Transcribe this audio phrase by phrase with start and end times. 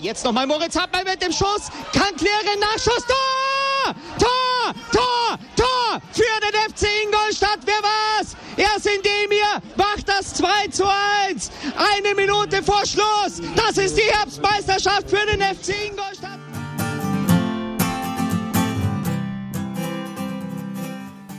[0.00, 1.68] Jetzt nochmal Moritz Hartmann mit dem Schuss.
[1.92, 3.04] Kann klären, Nachschuss.
[3.06, 3.94] Tor!
[4.18, 4.74] Tor!
[4.90, 5.38] Tor!
[5.56, 6.00] Tor!
[6.12, 7.58] Für den FC Ingolstadt.
[7.66, 8.34] Wer war's?
[8.56, 10.84] Erst in dem hier macht das 2 zu
[11.28, 11.50] 1.
[11.76, 13.42] Eine Minute vor Schluss.
[13.54, 16.38] Das ist die Herbstmeisterschaft für den FC Ingolstadt.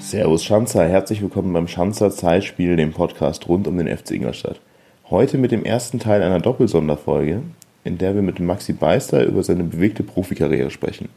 [0.01, 4.59] Servus Schanzer, herzlich willkommen beim Schanzer Zeitspiel, dem Podcast rund um den FC Ingolstadt.
[5.09, 7.41] Heute mit dem ersten Teil einer Doppelsonderfolge,
[7.83, 11.09] in der wir mit Maxi Beister über seine bewegte Profikarriere sprechen.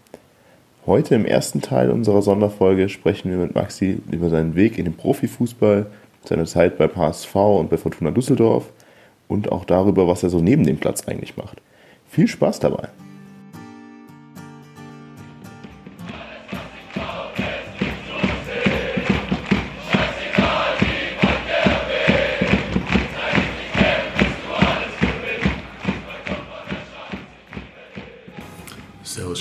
[0.86, 4.94] Heute im ersten Teil unserer Sonderfolge sprechen wir mit Maxi über seinen Weg in den
[4.94, 5.86] Profifußball,
[6.24, 8.70] seine Zeit beim HSV und bei Fortuna Düsseldorf
[9.28, 11.60] und auch darüber, was er so neben dem Platz eigentlich macht.
[12.10, 12.88] Viel Spaß dabei!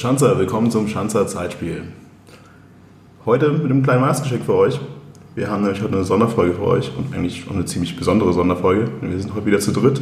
[0.04, 1.84] Schanzer, willkommen zum Schanzer Zeitspiel.
[3.26, 4.78] Heute mit einem kleinen Weihnachtsgeschenk für euch.
[5.34, 8.92] Wir haben nämlich heute eine Sonderfolge für euch und eigentlich auch eine ziemlich besondere Sonderfolge.
[9.00, 10.02] Wir sind heute wieder zu dritt,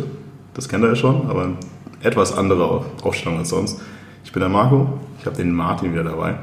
[0.56, 1.50] das kennt ihr ja schon, aber
[2.02, 3.80] etwas andere Aufstellung als sonst.
[4.26, 4.88] Ich bin der Marco,
[5.20, 6.34] ich habe den Martin wieder dabei.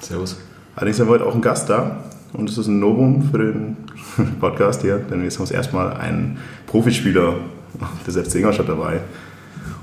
[0.00, 0.36] Servus.
[0.74, 3.78] Allerdings haben wir heute auch einen Gast da und es ist ein Novum für den
[4.40, 6.36] Podcast hier, denn wir haben uns erstmal einen
[6.66, 7.36] Profispieler
[8.06, 9.00] des FC Ingolstadt dabei.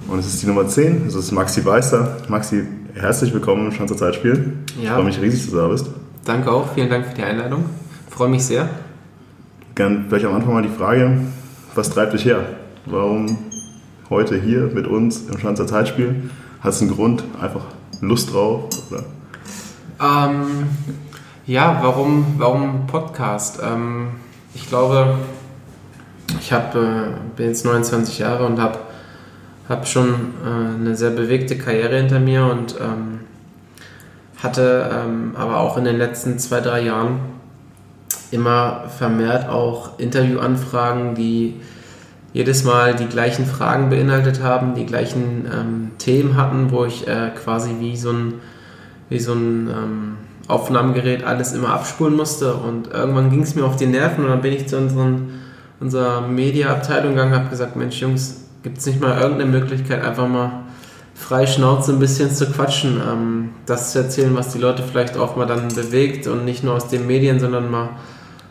[0.07, 2.17] Und es ist die Nummer 10, das ist Maxi Beister.
[2.27, 4.53] Maxi, herzlich willkommen im Schanzer Zeitspiel.
[4.77, 4.95] Ich Ja.
[4.95, 5.87] freue mich riesig, dass du da bist.
[6.25, 7.65] Danke auch, vielen Dank für die Einladung.
[8.09, 8.69] Freue mich sehr.
[9.75, 11.19] Gern vielleicht am Anfang mal die Frage,
[11.75, 12.45] was treibt dich her?
[12.85, 13.37] Warum
[14.09, 16.29] heute hier mit uns im Schanzer Zeitspiel?
[16.61, 17.23] Hat es einen Grund?
[17.41, 17.65] Einfach
[18.01, 18.65] Lust drauf?
[18.91, 19.03] Oder?
[20.01, 20.67] Ähm,
[21.45, 23.59] ja, warum, warum Podcast?
[23.63, 24.09] Ähm,
[24.53, 25.15] ich glaube,
[26.39, 26.79] ich hab, äh,
[27.35, 28.77] bin jetzt 29 Jahre und habe
[29.69, 30.09] hab schon
[30.45, 33.19] äh, eine sehr bewegte Karriere hinter mir und ähm,
[34.41, 37.19] hatte ähm, aber auch in den letzten zwei, drei Jahren
[38.31, 41.61] immer vermehrt auch Interviewanfragen, die
[42.33, 47.29] jedes Mal die gleichen Fragen beinhaltet haben, die gleichen ähm, Themen hatten, wo ich äh,
[47.29, 48.33] quasi wie so ein,
[49.09, 52.55] wie so ein ähm, Aufnahmegerät alles immer abspulen musste.
[52.55, 55.41] Und irgendwann ging es mir auf die Nerven und dann bin ich zu unseren,
[55.79, 60.27] unserer Mediaabteilung gegangen und habe gesagt, Mensch Jungs, gibt es nicht mal irgendeine Möglichkeit, einfach
[60.27, 60.63] mal
[61.13, 65.35] frei Schnauze ein bisschen zu quatschen, ähm, das zu erzählen, was die Leute vielleicht auch
[65.35, 67.89] mal dann bewegt und nicht nur aus den Medien, sondern mal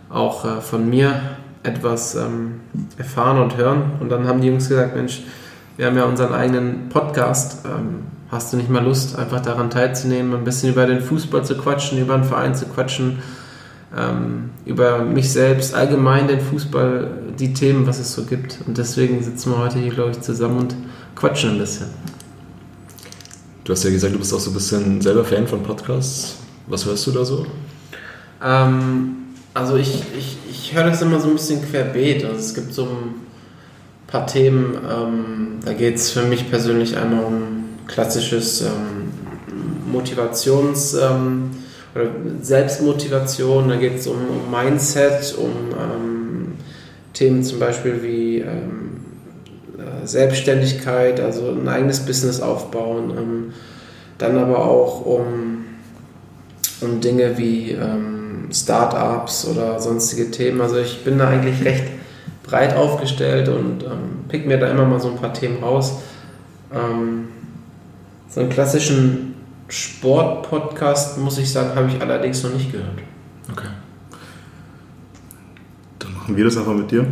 [0.09, 1.21] auch äh, von mir
[1.63, 2.61] etwas ähm,
[2.99, 3.93] erfahren und hören.
[4.01, 5.23] Und dann haben die Jungs gesagt, Mensch,
[5.77, 7.65] wir haben ja unseren eigenen Podcast.
[7.65, 11.57] Ähm, hast du nicht mal Lust, einfach daran teilzunehmen, ein bisschen über den Fußball zu
[11.57, 13.19] quatschen, über den Verein zu quatschen,
[13.97, 18.59] ähm, über mich selbst, allgemein den Fußball, die Themen, was es so gibt.
[18.67, 20.77] Und deswegen sitzen wir heute hier, glaube ich, zusammen und
[21.15, 21.87] quatschen ein bisschen.
[23.65, 26.37] Du hast ja gesagt, du bist auch so ein bisschen selber Fan von Podcasts.
[26.67, 27.47] Was hörst du da so?
[28.43, 29.17] Ähm,
[29.55, 32.25] also ich, ich, ich höre das immer so ein bisschen querbeet.
[32.25, 33.15] Also es gibt so ein
[34.07, 39.13] paar Themen, ähm, da geht es für mich persönlich einmal um klassisches ähm,
[39.93, 41.51] Motivations- ähm,
[42.41, 46.53] Selbstmotivation, da geht es um, um Mindset, um ähm,
[47.13, 49.01] Themen zum Beispiel wie ähm,
[49.79, 53.53] äh, Selbstständigkeit, also ein eigenes Business aufbauen, ähm,
[54.17, 55.65] dann aber auch um,
[56.81, 60.61] um Dinge wie ähm, Startups oder sonstige Themen.
[60.61, 61.85] Also ich bin da eigentlich recht
[62.43, 66.01] breit aufgestellt und ähm, pick mir da immer mal so ein paar Themen raus.
[66.73, 67.29] Ähm,
[68.29, 69.32] so einen klassischen
[69.73, 72.99] Sport-Podcast, muss ich sagen, habe ich allerdings noch nicht gehört.
[73.51, 73.69] Okay.
[75.99, 77.07] Dann machen wir das einfach mit dir.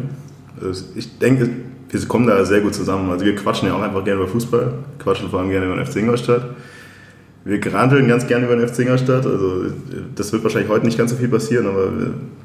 [0.60, 1.48] Also ich denke,
[1.88, 3.10] wir kommen da sehr gut zusammen.
[3.10, 5.86] Also wir quatschen ja auch einfach gerne über Fußball, quatschen vor allem gerne über den
[5.86, 6.50] FC Ingolstadt.
[7.44, 9.24] Wir granteln ganz gerne über den FC Ingolstadt.
[9.24, 9.64] Also
[10.14, 11.90] das wird wahrscheinlich heute nicht ganz so viel passieren, aber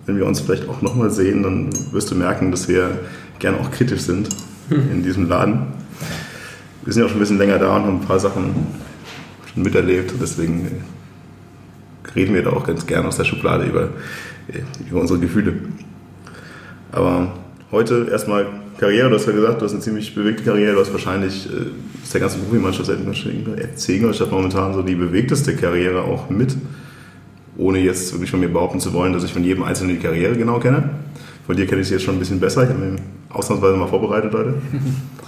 [0.06, 3.00] wenn wir uns vielleicht auch nochmal sehen, dann wirst du merken, dass wir
[3.40, 4.30] gerne auch kritisch sind
[4.70, 5.74] in diesem Laden.
[6.86, 8.56] Wir sind ja auch schon ein bisschen länger da und haben ein paar Sachen
[9.56, 10.14] schon miterlebt.
[10.22, 10.84] Deswegen
[12.16, 13.90] reden wir da auch ganz gerne aus der Schublade über,
[14.90, 15.54] über unsere Gefühle.
[16.92, 17.34] Aber
[17.72, 18.48] heute erstmal
[18.78, 22.04] Karriere, du hast ja gesagt, du hast eine ziemlich bewegte Karriere, du hast wahrscheinlich, äh,
[22.04, 26.56] ist der ganze Profimannschaft seit FC Ingolstadt momentan so die bewegteste Karriere auch mit,
[27.58, 30.36] ohne jetzt wirklich von mir behaupten zu wollen, dass ich von jedem Einzelnen die Karriere
[30.36, 30.90] genau kenne.
[31.46, 33.88] Von dir kenne ich sie jetzt schon ein bisschen besser, ich habe mich ausnahmsweise mal
[33.88, 34.56] vorbereitet heute.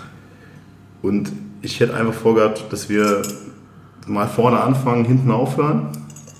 [1.01, 1.31] Und
[1.62, 3.21] ich hätte einfach vorgehabt, dass wir
[4.07, 5.88] mal vorne anfangen, hinten aufhören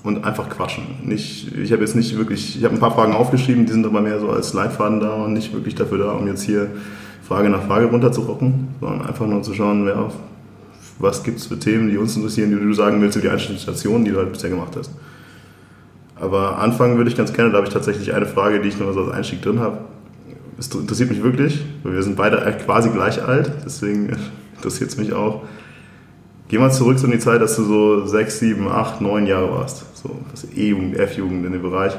[0.02, 0.84] und einfach quatschen.
[1.04, 4.00] Nicht, ich habe jetzt nicht wirklich, ich habe ein paar Fragen aufgeschrieben, die sind aber
[4.00, 6.68] mehr so als Leitfaden da und nicht wirklich dafür da, um jetzt hier
[7.26, 10.10] Frage nach Frage runterzurocken, sondern einfach nur zu schauen, wer
[10.98, 13.58] was gibt es für Themen, die uns interessieren, die du sagen willst, über die einzelnen
[13.58, 14.90] Stationen, die du halt bisher gemacht hast.
[16.16, 18.92] Aber anfangen würde ich ganz gerne, da habe ich tatsächlich eine Frage, die ich noch
[18.92, 19.78] so als Einstieg drin habe.
[20.58, 24.16] Es interessiert mich wirklich, weil wir sind beide quasi gleich alt, deswegen
[24.56, 25.42] interessiert es mich auch.
[26.48, 29.52] Geh mal zurück so in die Zeit, dass du so sechs, sieben, acht, neun Jahre
[29.52, 29.84] warst.
[29.94, 31.92] So, das E-Jugend, F-Jugend in dem Bereich.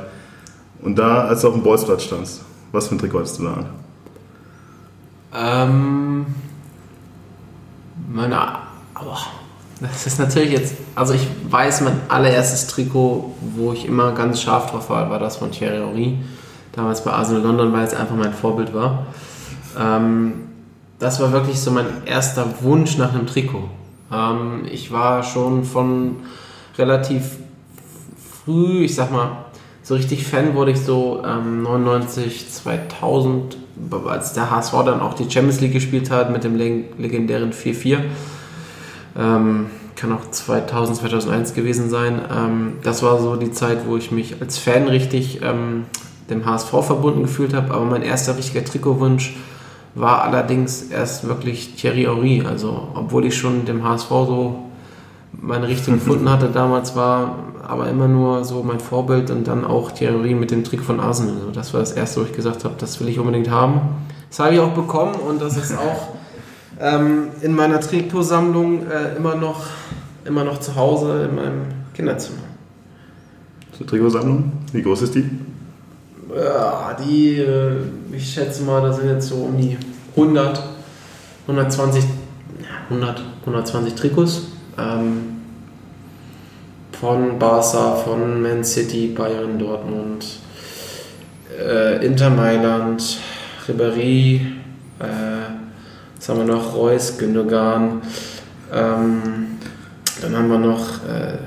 [0.82, 2.42] Und da, als du auf dem Bolzplatz standst,
[2.72, 3.66] was für ein Trikot hattest du da an?
[5.32, 6.26] Ähm,
[8.12, 8.40] meine,
[8.96, 9.18] aber
[9.82, 14.72] das ist natürlich jetzt, also ich weiß, mein allererstes Trikot, wo ich immer ganz scharf
[14.72, 16.18] drauf war, war das von Thierry Henry.
[16.74, 19.06] Damals bei Arsenal London, weil es einfach mein Vorbild war.
[19.78, 20.34] Ähm,
[20.98, 23.70] das war wirklich so mein erster Wunsch nach einem Trikot.
[24.12, 26.18] Ähm, ich war schon von
[26.78, 27.38] relativ
[28.44, 29.46] früh, ich sag mal,
[29.84, 33.58] so richtig Fan wurde ich so ähm, 99, 2000,
[34.08, 38.00] als der HSV dann auch die Champions League gespielt hat mit dem legendären 4-4.
[39.18, 39.66] Ähm,
[39.96, 42.22] kann auch 2000, 2001 gewesen sein.
[42.32, 45.86] Ähm, das war so die Zeit, wo ich mich als Fan richtig ähm,
[46.30, 47.74] dem HSV verbunden gefühlt habe.
[47.74, 49.36] Aber mein erster richtiger Trikotwunsch
[50.00, 52.44] war allerdings erst wirklich Thierry Henry.
[52.46, 54.64] Also, obwohl ich schon dem HSV so
[55.34, 57.36] meine Richtung gefunden hatte damals, war
[57.68, 61.36] aber immer nur so mein Vorbild und dann auch Thierry mit dem Trick von Arsenal.
[61.36, 63.82] Also das war das erste, wo ich gesagt habe, das will ich unbedingt haben.
[64.30, 66.10] Das habe ich auch bekommen und das ist auch
[66.80, 69.66] ähm, in meiner Trikotsammlung äh, immer, noch,
[70.26, 71.62] immer noch zu Hause in meinem
[71.94, 72.40] Kinderzimmer.
[73.78, 74.52] Zur Trikotsammlung?
[74.74, 75.30] Wie groß ist die?
[76.36, 77.78] Ja, die, äh,
[78.12, 79.78] ich schätze mal, da sind jetzt so um die
[80.16, 80.62] 100,
[81.48, 82.04] 120,
[82.90, 84.42] 100, 120 Trikots.
[84.78, 85.40] Ähm,
[87.00, 90.26] von Barca, von Man City, Bayern, Dortmund,
[91.58, 93.20] äh, Inter Mailand,
[93.68, 94.42] Ribéry,
[95.00, 95.06] äh,
[96.18, 96.76] was haben wir noch?
[96.76, 98.02] Reus, Gündogan,
[98.74, 99.58] ähm,
[100.22, 101.38] dann haben wir noch äh,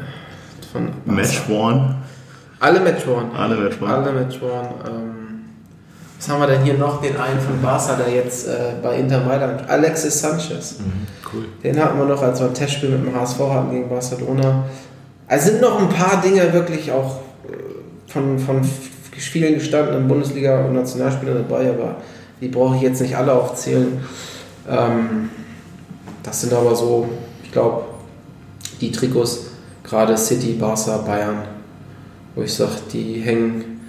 [0.72, 2.01] von Matchworn.
[2.62, 3.32] Alle Matchworn.
[3.36, 3.90] Alle Matchworn.
[3.90, 4.66] Alle Matchworn.
[4.86, 5.40] Ähm,
[6.16, 7.02] was haben wir denn hier noch?
[7.02, 10.78] Den einen von Barca, der jetzt äh, bei Inter Mailand, Alexis Sanchez.
[10.78, 11.44] Mhm, cool.
[11.64, 14.62] Den hatten wir noch, als wir ein Testspiel mit dem HSV hatten gegen Barcelona.
[15.26, 17.16] Es sind noch ein paar Dinge wirklich auch
[17.48, 21.96] äh, von, von vielen gestandenen Bundesliga- und Nationalspielern dabei, aber
[22.40, 24.00] die brauche ich jetzt nicht alle aufzählen.
[24.70, 25.30] Ähm,
[26.22, 27.08] das sind aber so,
[27.42, 27.86] ich glaube,
[28.80, 29.46] die Trikots,
[29.82, 31.51] gerade City, Barca, Bayern,
[32.34, 33.80] wo ich sage, die hängen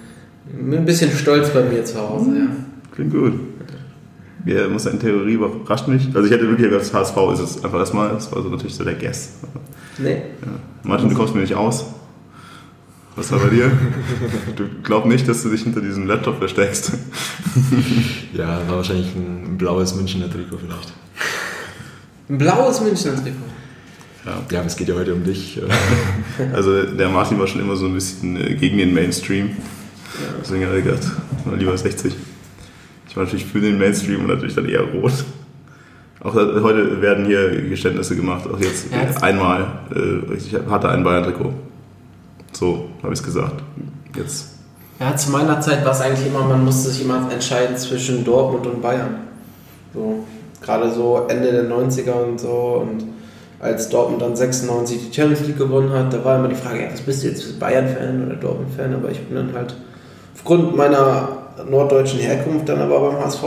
[0.52, 2.30] ein bisschen stolz bei mir zu Hause.
[2.36, 2.46] Ja.
[2.92, 3.40] Klingt gut.
[4.46, 6.08] Ja, muss eine Theorie überrascht mich.
[6.14, 8.10] Also ich hätte wirklich gedacht, das HSV ist es einfach erstmal.
[8.10, 9.38] Das war so natürlich so der Guess.
[9.98, 10.10] Nee.
[10.10, 10.48] Ja.
[10.82, 11.86] Martin, du kommst mir nicht aus.
[13.16, 13.70] Was war bei dir?
[14.56, 16.92] Du glaubst nicht, dass du dich hinter diesem Laptop versteckst.
[18.34, 20.92] ja, war wahrscheinlich ein blaues Münchner Trikot vielleicht.
[22.28, 23.38] Ein blaues Münchner Trikot?
[24.24, 24.42] Ja.
[24.50, 25.60] ja, es geht ja heute um dich.
[26.54, 29.50] also der Martin war schon immer so ein bisschen äh, gegen den Mainstream.
[30.40, 31.02] Deswegen habe ich gedacht,
[31.58, 32.14] lieber 60.
[33.08, 35.24] Ich war natürlich für den Mainstream und natürlich dann eher rot.
[36.20, 38.48] Auch heute werden hier Geständnisse gemacht.
[38.50, 39.66] Auch jetzt ja, einmal.
[39.94, 41.52] Äh, ich hatte ein Bayern-Trikot.
[42.52, 43.62] So habe ich es gesagt.
[44.16, 44.54] Jetzt.
[45.00, 48.66] Ja, zu meiner Zeit war es eigentlich immer, man musste sich immer entscheiden zwischen Dortmund
[48.66, 49.16] und Bayern.
[49.92, 50.24] So,
[50.62, 52.86] gerade so Ende der 90er und so.
[52.88, 53.13] Und
[53.64, 56.92] als Dortmund dann 96 die Champions League gewonnen hat, da war immer die Frage, ja,
[56.92, 58.94] was bist du jetzt, Bayern-Fan oder Dortmund-Fan?
[58.94, 59.74] Aber ich bin dann halt
[60.34, 61.28] aufgrund meiner
[61.68, 63.42] norddeutschen Herkunft dann aber beim HSV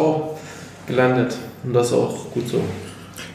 [0.87, 1.35] gelandet.
[1.63, 2.59] Und das ist auch gut so.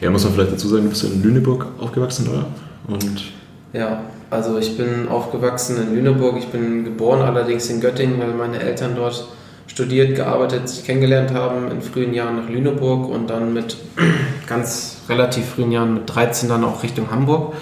[0.01, 2.45] Ja, muss man vielleicht dazu sagen, du bist in Lüneburg aufgewachsen, oder?
[2.93, 3.31] Und
[3.71, 6.35] ja, also ich bin aufgewachsen in Lüneburg.
[6.37, 9.25] Ich bin geboren allerdings in Göttingen, weil meine Eltern dort
[9.67, 13.77] studiert, gearbeitet, sich kennengelernt haben in frühen Jahren nach Lüneburg und dann mit
[14.47, 17.53] ganz relativ frühen Jahren mit 13 dann auch Richtung Hamburg.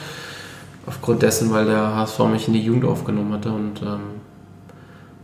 [0.87, 4.21] Aufgrund dessen, weil der HSV mich in die Jugend aufgenommen hatte und ähm,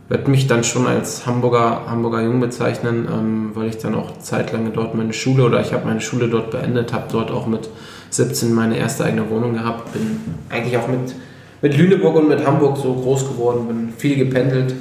[0.08, 4.72] werde mich dann schon als Hamburger, Hamburger Jung bezeichnen, ähm, weil ich dann auch zeitlang
[4.72, 7.68] dort meine Schule oder ich habe meine Schule dort beendet, habe dort auch mit
[8.10, 11.14] 17 meine erste eigene Wohnung gehabt, bin eigentlich auch mit,
[11.60, 14.74] mit Lüneburg und mit Hamburg so groß geworden, bin viel gependelt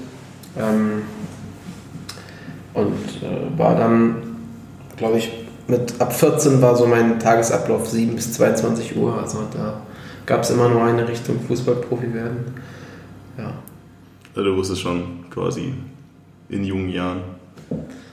[0.58, 1.02] ähm,
[2.78, 2.94] und
[3.24, 4.16] äh, war dann,
[4.96, 5.32] glaube ich,
[5.68, 9.82] mit ab 14 war so mein Tagesablauf 7 bis 22 Uhr, also da
[10.26, 12.54] gab es immer nur eine Richtung Fußballprofi werden.
[13.38, 13.54] Ja.
[14.36, 15.74] Also du wusstest schon quasi
[16.50, 17.22] in jungen Jahren,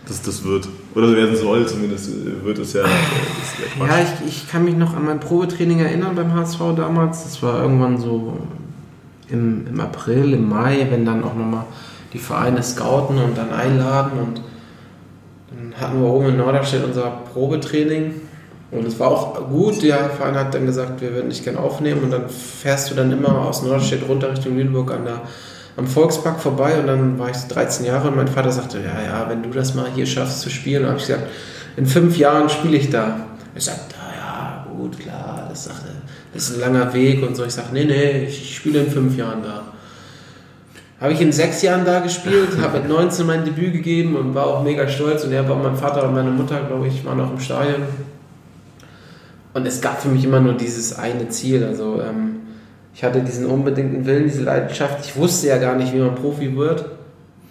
[0.06, 0.68] dass das wird.
[0.94, 2.10] Oder werden soll, zumindest
[2.44, 2.82] wird es ja.
[2.82, 7.24] ja, ich, ich kann mich noch an mein Probetraining erinnern beim HSV damals.
[7.24, 8.38] Das war irgendwann so
[9.28, 11.66] im, im April, im Mai, wenn dann auch nochmal
[12.12, 14.18] die Vereine scouten und dann einladen.
[14.18, 14.40] Und
[15.80, 18.20] hatten wir oben in Norderstedt unser Probetraining.
[18.70, 22.02] Und es war auch gut, der Verein hat dann gesagt, wir würden dich gerne aufnehmen
[22.02, 25.20] und dann fährst du dann immer aus Norderstedt runter Richtung Lüneburg an der,
[25.76, 29.28] am Volkspark vorbei und dann war ich 13 Jahre und mein Vater sagte, ja, ja,
[29.28, 31.28] wenn du das mal hier schaffst zu spielen, habe ich gesagt,
[31.76, 33.26] in fünf Jahren spiele ich da.
[33.54, 35.68] Er sagt, ah, ja, gut, klar, das,
[36.32, 37.44] das ist ein langer Weg und so.
[37.44, 39.73] Ich sage, nee, nee, ich spiele in fünf Jahren da.
[41.00, 44.46] Habe ich in sechs Jahren da gespielt, habe mit 19 mein Debüt gegeben und war
[44.46, 45.24] auch mega stolz.
[45.24, 47.82] Und er war mein Vater und meine Mutter, glaube ich, waren auch im Stadion.
[49.54, 51.64] Und es gab für mich immer nur dieses eine Ziel.
[51.64, 52.36] Also ähm,
[52.94, 55.04] ich hatte diesen unbedingten Willen, diese Leidenschaft.
[55.04, 56.86] Ich wusste ja gar nicht, wie man Profi wird.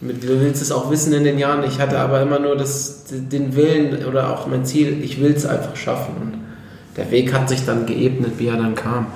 [0.02, 1.64] Du willst es auch wissen in den Jahren.
[1.64, 5.46] Ich hatte aber immer nur das, den Willen oder auch mein Ziel, ich will es
[5.46, 6.16] einfach schaffen.
[6.22, 6.34] Und
[6.98, 9.08] der Weg hat sich dann geebnet, wie er dann kam.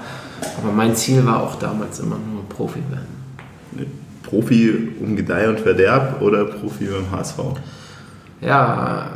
[0.62, 3.98] Aber mein Ziel war auch damals immer nur Profi werden.
[4.28, 7.40] Profi um Gedeih und Verderb oder Profi beim HSV?
[8.42, 9.10] Ja,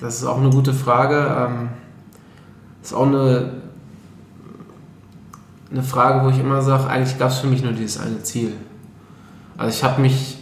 [0.00, 1.16] das ist auch eine gute Frage.
[1.16, 1.68] Ähm,
[2.80, 3.52] das ist auch eine,
[5.70, 8.52] eine Frage, wo ich immer sage, eigentlich gab es für mich nur dieses eine Ziel.
[9.56, 10.38] Also ich habe mich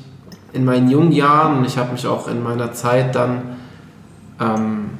[0.52, 3.56] in meinen jungen Jahren und ich habe mich auch in meiner Zeit dann,
[4.40, 4.90] ähm,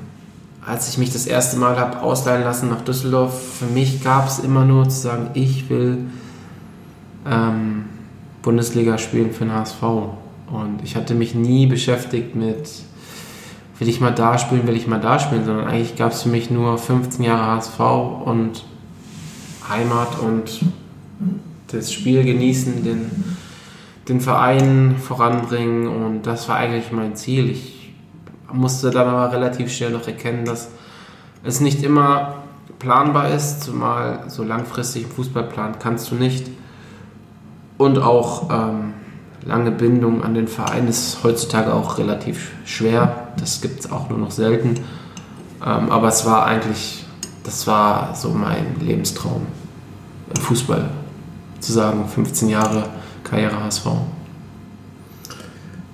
[0.66, 4.38] als ich mich das erste Mal habe ausleihen lassen nach Düsseldorf, für mich gab es
[4.38, 6.06] immer nur zu sagen, ich will
[7.24, 7.84] ähm,
[8.46, 9.82] Bundesliga spielen für den HSV.
[9.82, 12.70] Und ich hatte mich nie beschäftigt mit,
[13.80, 16.28] will ich mal da spielen, will ich mal da spielen, sondern eigentlich gab es für
[16.28, 17.80] mich nur 15 Jahre HSV
[18.24, 18.64] und
[19.68, 20.60] Heimat und
[21.66, 23.10] das Spiel genießen, den,
[24.08, 27.50] den Verein voranbringen und das war eigentlich mein Ziel.
[27.50, 27.92] Ich
[28.52, 30.70] musste dann aber relativ schnell noch erkennen, dass
[31.42, 32.44] es nicht immer
[32.78, 36.46] planbar ist, zumal so langfristig Fußballplan kannst du nicht.
[37.78, 38.94] Und auch ähm,
[39.44, 43.28] lange Bindung an den Verein ist heutzutage auch relativ schwer.
[43.38, 44.80] Das gibt es auch nur noch selten.
[45.64, 47.04] Ähm, aber es war eigentlich,
[47.44, 49.46] das war so mein Lebenstraum
[50.34, 50.88] im Fußball.
[51.60, 52.84] Zu sagen, 15 Jahre
[53.24, 53.86] Karriere HSV.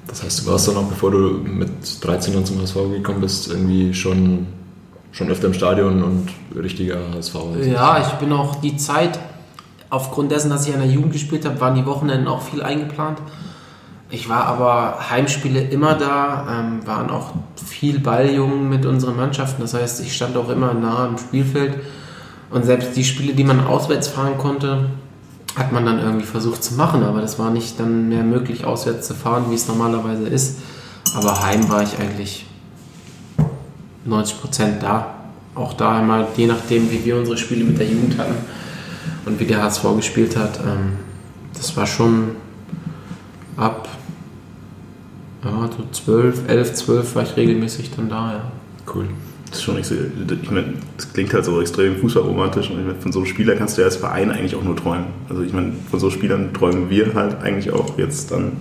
[0.06, 1.70] Das heißt, du warst dann auch, bevor du mit
[2.02, 4.46] 13 Jahren zum HSV gekommen bist, irgendwie schon,
[5.10, 7.34] schon öfter im Stadion und richtiger HSV.
[7.64, 9.18] Ja, ich bin auch die Zeit,
[9.92, 13.18] aufgrund dessen, dass ich an der Jugend gespielt habe, waren die Wochenenden auch viel eingeplant.
[14.10, 17.32] Ich war aber Heimspiele immer da, ähm, waren auch
[17.62, 19.60] viel Balljungen mit unseren Mannschaften.
[19.60, 21.74] Das heißt, ich stand auch immer nah am Spielfeld.
[22.48, 24.86] Und selbst die Spiele, die man auswärts fahren konnte,
[25.56, 27.02] hat man dann irgendwie versucht zu machen.
[27.02, 30.60] Aber das war nicht dann mehr möglich, auswärts zu fahren, wie es normalerweise ist.
[31.14, 32.46] Aber heim war ich eigentlich
[34.06, 35.14] 90 Prozent da.
[35.54, 38.36] Auch da einmal, je nachdem, wie wir unsere Spiele mit der Jugend hatten
[39.24, 40.60] und wie der HSV gespielt hat.
[40.60, 40.98] Ähm,
[41.54, 42.32] das war schon
[43.56, 43.88] ab
[45.44, 48.52] ja, so 12, 11, 12 war ich regelmäßig dann da, ja.
[48.92, 49.06] Cool.
[49.48, 52.86] Das ist schon nicht so, ich meine, das klingt halt so extrem fußballromantisch und ich
[52.86, 55.06] meine, von so einem Spieler kannst du ja als Verein eigentlich auch nur träumen.
[55.28, 58.52] Also ich meine, von so Spielern träumen wir halt eigentlich auch jetzt dann,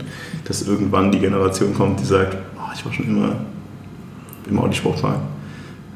[0.45, 3.35] dass irgendwann die Generation kommt, die sagt, oh, ich war schon immer,
[4.49, 5.21] immer auch die Sportverein.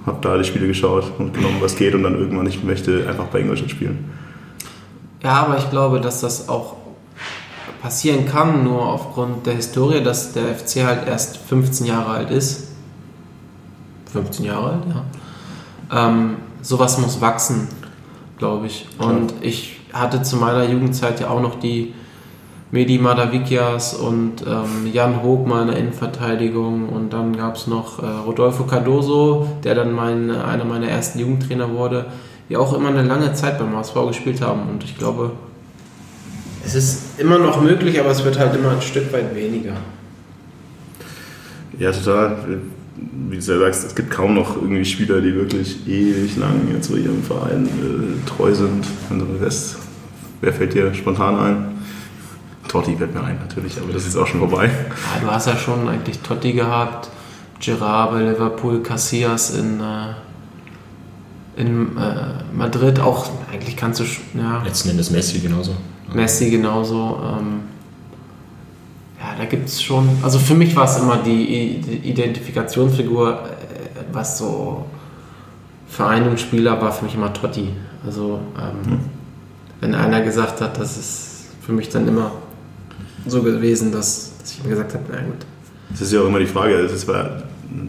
[0.06, 3.26] Hab da die Spiele geschaut und genommen, was geht und dann irgendwann, ich möchte einfach
[3.26, 4.06] bei Ingolstadt spielen.
[5.26, 6.74] Ja, aber ich glaube, dass das auch
[7.82, 12.68] passieren kann, nur aufgrund der Historie, dass der FC halt erst 15 Jahre alt ist.
[14.14, 16.08] 15 Jahre alt, ja.
[16.08, 17.68] Ähm, sowas muss wachsen,
[18.38, 18.86] glaube ich.
[19.00, 21.96] Und ich hatte zu meiner Jugendzeit ja auch noch die
[22.70, 28.06] Medi Madavikias und ähm, Jan Hogmann in der Innenverteidigung und dann gab es noch äh,
[28.06, 32.06] Rodolfo Cardoso, der dann mein, einer meiner ersten Jugendtrainer wurde
[32.50, 34.70] die auch immer eine lange Zeit beim HSV gespielt haben.
[34.70, 35.32] Und ich glaube,
[36.66, 39.76] es ist immer noch möglich, aber es wird halt immer ein Stück weit weniger.
[41.78, 42.38] Ja, total.
[43.30, 46.88] Wie du ja sagst, es gibt kaum noch irgendwie Spieler, die wirklich ewig lang jetzt
[46.88, 48.86] so ihrem Verein äh, treu sind.
[49.10, 49.76] Also, West,
[50.42, 51.76] wer fällt dir spontan ein?
[52.68, 54.66] Totti fällt mir ein natürlich, aber das ist auch schon vorbei.
[54.66, 57.10] Ja, du hast ja schon eigentlich Totti gehabt,
[57.60, 60.14] Gerard bei Liverpool, Casillas in, äh,
[61.56, 64.04] in äh, Madrid auch, eigentlich kannst du,
[64.38, 64.62] ja.
[64.64, 65.76] Letzten Endes Messi genauso.
[66.14, 67.20] Messi genauso.
[67.24, 67.62] Ähm,
[69.20, 74.04] ja, da gibt es schon, also für mich war es immer die, die Identifikationsfigur, äh,
[74.12, 74.86] was so
[75.88, 77.70] Vereinungsspieler war für mich immer Totti.
[78.06, 79.00] Also ähm, mhm.
[79.80, 82.32] wenn einer gesagt hat, das ist für mich dann immer
[83.26, 85.46] so gewesen, dass, dass ich ihm gesagt habe, na gut.
[85.90, 87.44] Das ist ja auch immer die Frage, es war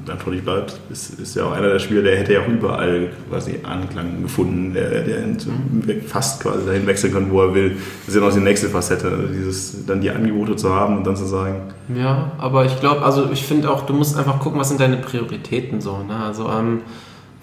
[0.09, 3.61] Anthony bleibt, ist, ist ja auch einer der Spieler, der hätte ja auch überall quasi
[3.63, 7.77] Anklang gefunden, der, der fast quasi dahin wechseln kann, wo er will.
[8.07, 11.07] Das ist ja noch die nächste Facette, also dieses, dann die Angebote zu haben und
[11.07, 11.63] dann zu sagen.
[11.95, 14.97] Ja, aber ich glaube, also ich finde auch, du musst einfach gucken, was sind deine
[14.97, 16.03] Prioritäten so.
[16.03, 16.17] Ne?
[16.17, 16.81] Also, ähm,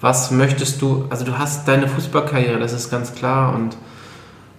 [0.00, 3.76] was möchtest du, also du hast deine Fußballkarriere, das ist ganz klar und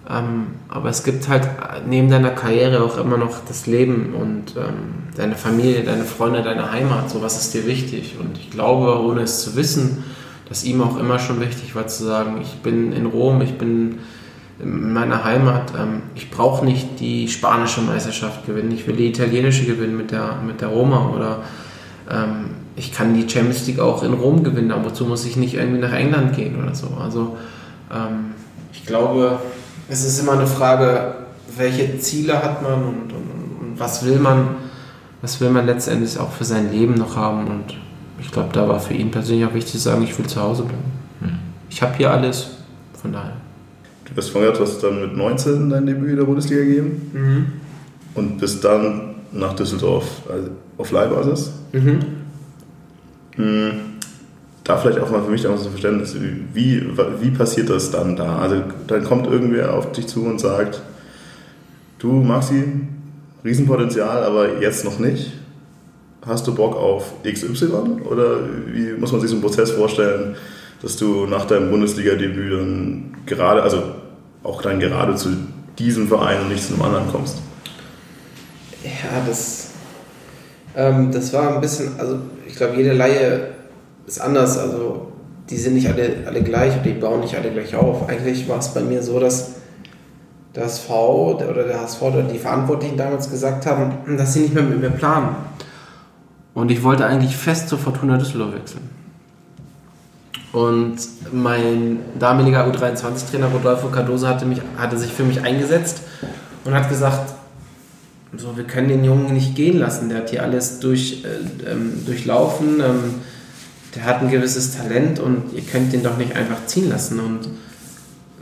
[0.08, 1.48] ähm, aber es gibt halt
[1.88, 6.70] neben deiner Karriere auch immer noch das Leben und ähm, deine Familie, deine Freunde, deine
[6.70, 7.10] Heimat.
[7.10, 8.16] So was ist dir wichtig?
[8.20, 10.04] Und ich glaube, ohne es zu wissen,
[10.48, 13.98] dass ihm auch immer schon wichtig war zu sagen, ich bin in Rom, ich bin
[14.60, 19.64] in meiner Heimat, ähm, ich brauche nicht die spanische Meisterschaft gewinnen, ich will die italienische
[19.64, 21.42] gewinnen mit der, mit der Roma oder
[22.10, 25.54] ähm, ich kann die Champions League auch in Rom gewinnen, aber wozu muss ich nicht
[25.54, 26.88] irgendwie nach England gehen oder so.
[27.02, 27.36] Also
[27.92, 28.32] ähm,
[28.72, 29.40] ich glaube,
[29.88, 31.14] es ist immer eine Frage,
[31.56, 34.56] welche Ziele hat man und, und, und, was will man,
[35.22, 37.46] was will man letztendlich auch für sein Leben noch haben.
[37.46, 37.76] Und
[38.20, 40.64] ich glaube, da war für ihn persönlich auch wichtig zu sagen, ich will zu Hause
[40.64, 40.92] bleiben.
[41.20, 41.38] Mhm.
[41.70, 42.48] Ich habe hier alles,
[43.00, 43.36] von daher.
[44.04, 47.46] Du hast vorher, du hast dann mit 19 dein Debüt in der Bundesliga gegeben mhm.
[48.14, 51.52] und bist dann nach Düsseldorf also auf Leihbasis.
[51.72, 52.00] Mhm.
[53.36, 53.95] mhm
[54.66, 56.16] da vielleicht auch mal für mich auch so ein Verständnis,
[56.52, 56.82] wie,
[57.20, 58.38] wie passiert das dann da?
[58.38, 60.82] Also dann kommt irgendwer auf dich zu und sagt,
[62.00, 62.64] du Maxi,
[63.44, 65.32] Riesenpotenzial, aber jetzt noch nicht.
[66.26, 68.02] Hast du Bock auf XY?
[68.10, 68.40] Oder
[68.72, 70.34] wie muss man sich so einen Prozess vorstellen,
[70.82, 73.82] dass du nach deinem Bundesliga-Debüt dann gerade, also
[74.42, 75.28] auch dann gerade zu
[75.78, 77.36] diesem Verein und nicht zu einem anderen kommst?
[78.82, 79.70] Ja, das,
[80.74, 82.18] ähm, das war ein bisschen, also
[82.48, 83.55] ich glaube, jede Laie
[84.06, 84.58] ist anders.
[84.58, 85.12] Also
[85.50, 88.08] die sind nicht alle, alle gleich und die bauen nicht alle gleich auf.
[88.08, 89.52] Eigentlich war es bei mir so, dass
[90.54, 94.62] der HSV oder der HSV oder die Verantwortlichen damals gesagt haben, dass sie nicht mehr
[94.62, 95.36] mit mir planen.
[96.54, 98.88] Und ich wollte eigentlich fest zur Fortuna Düsseldorf wechseln.
[100.52, 100.96] Und
[101.32, 106.00] mein damaliger U23-Trainer Rodolfo Cardoso hatte, mich, hatte sich für mich eingesetzt
[106.64, 107.34] und hat gesagt,
[108.36, 110.08] so, wir können den Jungen nicht gehen lassen.
[110.08, 112.80] Der hat hier alles durch, äh, ähm, durchlaufen.
[112.80, 113.14] Ähm,
[113.96, 117.48] der hat ein gewisses Talent und ihr könnt den doch nicht einfach ziehen lassen und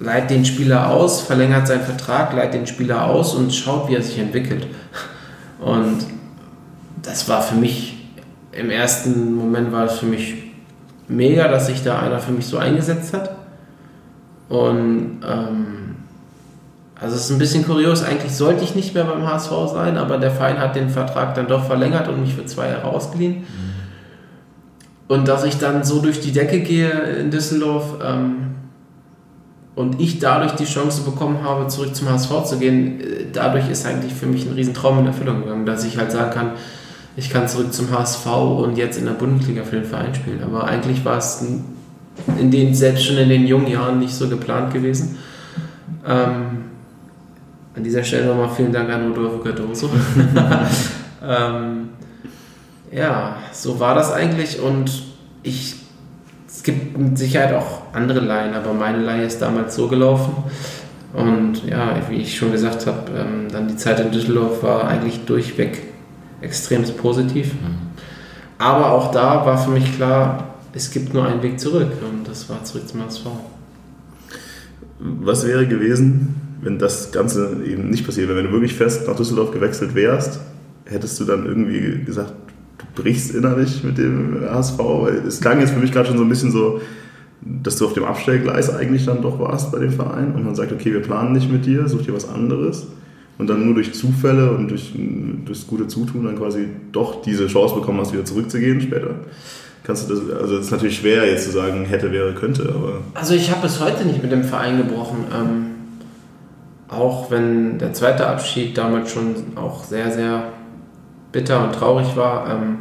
[0.01, 4.03] leiht den Spieler aus, verlängert seinen Vertrag, leiht den Spieler aus und schaut, wie er
[4.03, 4.67] sich entwickelt.
[5.61, 5.99] Und
[7.03, 8.09] das war für mich,
[8.53, 10.35] im ersten Moment war es für mich
[11.07, 13.37] mega, dass sich da einer für mich so eingesetzt hat.
[14.49, 15.97] Und ähm,
[17.01, 20.19] also es ist ein bisschen kurios, eigentlich sollte ich nicht mehr beim HSV sein, aber
[20.19, 23.39] der Verein hat den Vertrag dann doch verlängert und mich für zwei Jahre ausgeliehen.
[23.39, 23.74] Mhm.
[25.07, 28.55] Und dass ich dann so durch die Decke gehe in Düsseldorf ähm,
[29.75, 33.85] und ich dadurch die Chance bekommen habe, zurück zum HSV zu gehen, äh, dadurch ist
[33.85, 36.53] eigentlich für mich ein Riesentraum in Erfüllung gegangen, dass ich halt sagen kann,
[37.17, 40.43] ich kann zurück zum HSV und jetzt in der Bundesliga für den Verein spielen.
[40.43, 41.45] Aber eigentlich war es
[42.39, 45.19] in den, selbst schon in den jungen Jahren nicht so geplant gewesen.
[46.07, 46.65] Ähm,
[47.77, 49.91] an dieser Stelle nochmal vielen Dank an Rodolfo Cardoso.
[51.23, 51.91] ähm,
[52.93, 55.05] ja, so war das eigentlich und
[55.43, 55.77] ich,
[56.47, 60.33] es gibt mit Sicherheit auch andere Laien, aber meine Laie ist damals so gelaufen.
[61.13, 65.25] Und ja, wie ich schon gesagt habe, ähm, dann die Zeit in Düsseldorf war eigentlich
[65.25, 65.83] durchweg
[66.41, 67.55] extrem positiv.
[67.55, 67.85] Mhm.
[68.59, 72.49] Aber auch da war für mich klar, es gibt nur einen Weg zurück und das
[72.49, 73.27] war zurück zum HSV.
[74.99, 78.39] Was wäre gewesen, wenn das Ganze eben nicht passiert wäre?
[78.39, 80.41] Wenn du wirklich fest nach Düsseldorf gewechselt wärst,
[80.87, 82.33] hättest du dann irgendwie gesagt,
[82.79, 84.79] du brichst innerlich mit dem HSV?
[85.27, 86.81] Es klang jetzt für mich gerade schon so ein bisschen so,
[87.41, 90.73] dass du auf dem Abstellgleis eigentlich dann doch warst bei dem Verein und man sagt,
[90.73, 92.87] okay, wir planen nicht mit dir, such dir was anderes
[93.39, 94.93] und dann nur durch Zufälle und durch,
[95.47, 99.17] das gute Zutun dann quasi doch diese Chance bekommen hast, wieder zurückzugehen später.
[99.83, 103.01] Kannst du das, also es ist natürlich schwer jetzt zu sagen, hätte, wäre, könnte, aber.
[103.13, 105.25] Also ich habe bis heute nicht mit dem Verein gebrochen.
[105.35, 105.67] Ähm,
[106.89, 110.54] auch wenn der zweite Abschied damals schon auch sehr, sehr
[111.35, 112.49] bitter und traurig war.
[112.49, 112.79] Ähm,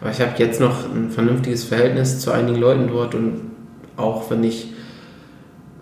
[0.00, 3.50] aber ich habe jetzt noch ein vernünftiges Verhältnis zu einigen Leuten dort und
[3.98, 4.72] auch wenn ich,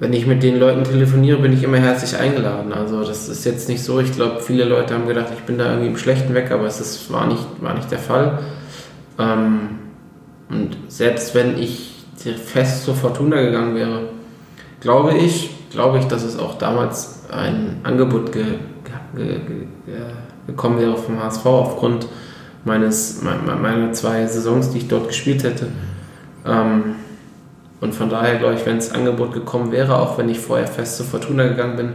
[0.01, 2.73] wenn ich mit den Leuten telefoniere, bin ich immer herzlich eingeladen.
[2.73, 4.01] Also das ist jetzt nicht so.
[4.01, 6.81] Ich glaube, viele Leute haben gedacht, ich bin da irgendwie im Schlechten weg, aber es
[6.81, 8.41] ist, war, nicht, war nicht der Fall.
[9.19, 9.79] Ähm,
[10.51, 11.95] und selbst wenn ich
[12.45, 14.09] fest zur Fortuna gegangen wäre,
[14.81, 18.45] glaube ich, glaube ich, dass es auch damals ein Angebot ge,
[19.15, 19.67] ge, ge,
[20.49, 22.09] gekommen wäre vom HSV aufgrund
[22.65, 25.69] meines, meiner zwei Saisons, die ich dort gespielt hätte.
[26.45, 26.97] Ähm,
[27.81, 30.97] und von daher glaube ich, wenn das Angebot gekommen wäre, auch wenn ich vorher fest
[30.97, 31.93] zur Fortuna gegangen bin,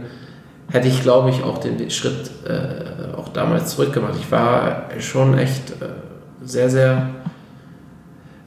[0.70, 4.14] hätte ich, glaube ich, auch den, Schritt äh, auch damals zurückgemacht.
[4.18, 5.88] Ich war schon echt äh,
[6.42, 7.10] sehr, sehr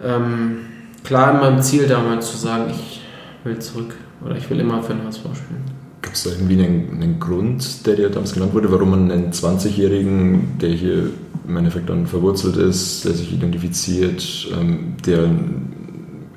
[0.03, 0.65] ähm,
[1.03, 3.01] klar in meinem Ziel damals zu sagen, ich
[3.43, 3.93] will zurück
[4.25, 5.76] oder ich will immer für den HSV spielen.
[6.07, 9.33] Gibt es da irgendwie einen, einen, Grund, der dir damals genannt wurde, warum man einen
[9.33, 11.09] 20-Jährigen, der hier
[11.45, 15.25] im Endeffekt dann verwurzelt ist, der sich identifiziert, ähm, der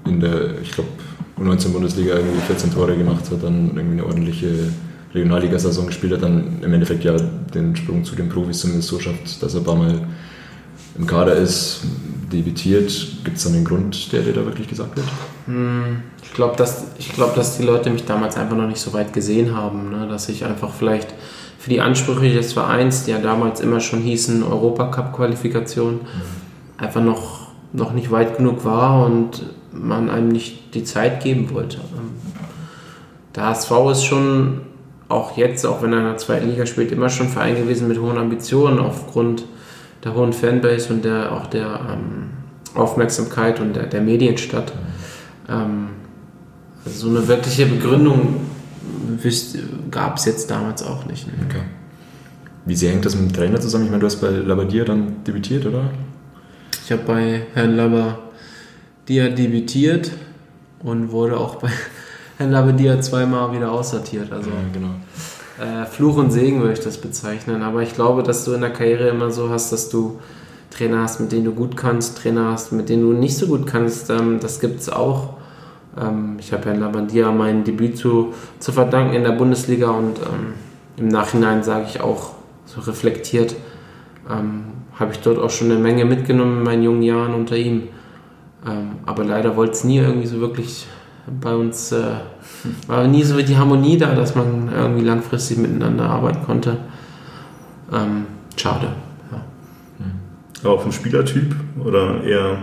[0.06, 0.88] in der, ich glaube,
[1.38, 4.48] U19-Bundesliga irgendwie 14 Tore gemacht hat, dann irgendwie eine ordentliche
[5.14, 9.40] Regionalliga-Saison gespielt hat, dann im Endeffekt ja den Sprung zu den Profis zumindest so schafft,
[9.40, 10.00] dass er ein paar Mal
[10.98, 11.82] im Kader ist,
[12.32, 12.90] debütiert.
[13.24, 15.06] Gibt es dann den Grund, der dir da wirklich gesagt wird?
[15.46, 19.12] Hm, ich glaube, dass, glaub, dass die Leute mich damals einfach noch nicht so weit
[19.12, 20.08] gesehen haben, ne?
[20.08, 21.14] dass ich einfach vielleicht
[21.58, 26.02] für die Ansprüche des Vereins, die ja damals immer schon hießen Europacup-Qualifikation, mhm.
[26.78, 31.78] einfach noch, noch nicht weit genug war und man einem nicht die Zeit geben wollte.
[33.36, 34.62] Der HSV ist schon
[35.08, 38.00] auch jetzt, auch wenn er in der zweiten Liga spielt, immer schon Verein gewesen mit
[38.00, 39.44] hohen Ambitionen aufgrund
[40.04, 42.30] der hohen Fanbase und der, auch der ähm,
[42.74, 44.72] Aufmerksamkeit und der, der Medienstadt.
[45.48, 45.88] Ähm,
[46.86, 48.46] so eine wirkliche Begründung
[49.90, 51.26] gab es jetzt damals auch nicht.
[51.26, 51.32] Ne?
[51.46, 51.62] Okay.
[52.64, 53.84] Wie sehr hängt das mit dem Trainer zusammen?
[53.84, 55.90] Ich meine, du hast bei Labadier dann debütiert, oder?
[56.84, 60.12] Ich habe bei Herrn Labadier debütiert
[60.82, 61.68] und wurde auch bei
[62.38, 64.32] Herrn Labadier zweimal wieder aussortiert.
[64.32, 64.94] Also ja, genau.
[65.60, 67.62] Äh, Fluch und Segen würde ich das bezeichnen.
[67.62, 70.18] Aber ich glaube, dass du in der Karriere immer so hast, dass du
[70.70, 73.66] Trainer hast, mit denen du gut kannst, Trainer hast, mit denen du nicht so gut
[73.66, 74.08] kannst.
[74.08, 75.34] Ähm, das gibt es auch.
[76.00, 80.54] Ähm, ich habe Herrn Labandia mein Debüt zu, zu verdanken in der Bundesliga und ähm,
[80.96, 82.32] im Nachhinein sage ich auch
[82.64, 83.54] so reflektiert,
[84.30, 84.64] ähm,
[84.98, 87.88] habe ich dort auch schon eine Menge mitgenommen in meinen jungen Jahren unter ihm.
[88.66, 90.86] Ähm, aber leider wollte es nie irgendwie so wirklich
[91.40, 92.02] bei uns, äh,
[92.86, 96.78] war nie so die Harmonie da, dass man irgendwie langfristig miteinander arbeiten konnte.
[97.92, 98.88] Ähm, schade.
[99.32, 99.42] Ja.
[100.64, 101.54] Aber vom Spielertyp
[101.84, 102.58] oder eher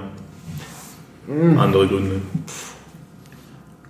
[1.28, 1.58] mhm.
[1.60, 2.22] andere Gründe?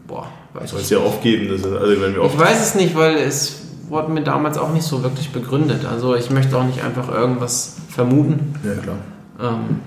[0.08, 1.50] Boah, weiß Soll es ja aufgeben?
[1.50, 4.86] Das also wenn wir ich weiß es nicht, weil es wurde mir damals auch nicht
[4.86, 5.86] so wirklich begründet.
[5.86, 8.54] Also ich möchte auch nicht einfach irgendwas vermuten.
[8.64, 8.98] Ja, klar.
[9.40, 9.80] Ähm,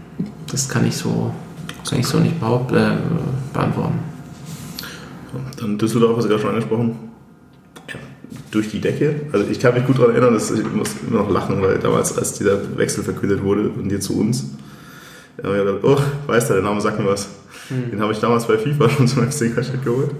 [0.51, 1.33] das kann ich so,
[1.89, 2.93] kann ich so nicht behaupt, äh,
[3.53, 4.10] beantworten.
[5.59, 7.11] Dann Düsseldorf, hast du gerade schon angesprochen.
[8.51, 9.23] Durch die Decke.
[9.33, 12.17] Also ich kann mich gut daran erinnern, dass ich muss immer noch lachen, weil damals,
[12.17, 14.45] als dieser Wechsel verkündet wurde und dir zu uns,
[15.43, 17.29] ja, ich gedacht, oh, weißt du, der Name sagt mir was.
[17.71, 17.93] Mhm.
[17.93, 20.11] Den habe ich damals bei FIFA schon zum FC Ingolstadt geholt.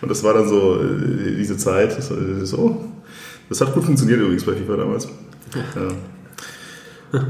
[0.00, 1.96] Und das war dann so äh, diese Zeit.
[1.96, 2.84] Das, so.
[3.48, 5.08] das hat gut funktioniert übrigens bei FIFA damals.
[5.54, 7.20] Ja.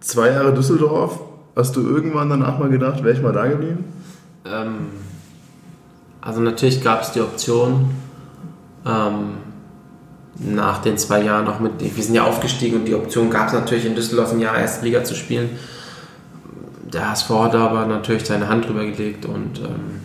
[0.00, 1.20] Zwei Jahre Düsseldorf.
[1.56, 3.84] Hast du irgendwann danach mal gedacht, wäre ich mal da geblieben?
[4.44, 4.86] Ähm,
[6.22, 7.90] also natürlich gab es die Option,
[8.86, 9.34] ähm,
[10.38, 13.52] nach den zwei Jahren auch mit, wir sind ja aufgestiegen und die Option gab es
[13.52, 15.50] natürlich in Düsseldorf ein Jahr Erste Liga zu spielen.
[16.90, 20.00] Der HSV hat aber natürlich seine Hand drüber gelegt und ähm,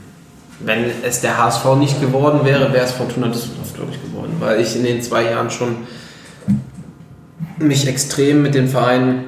[0.60, 4.60] wenn es der HSV nicht geworden wäre, wäre es Fortuna Düsseldorf, glaube ich, geworden, weil
[4.60, 5.78] ich in den zwei Jahren schon
[7.60, 9.26] mich extrem mit dem Verein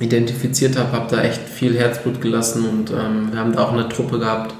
[0.00, 3.88] identifiziert habe, habe da echt viel Herzblut gelassen und ähm, wir haben da auch eine
[3.88, 4.54] Truppe gehabt,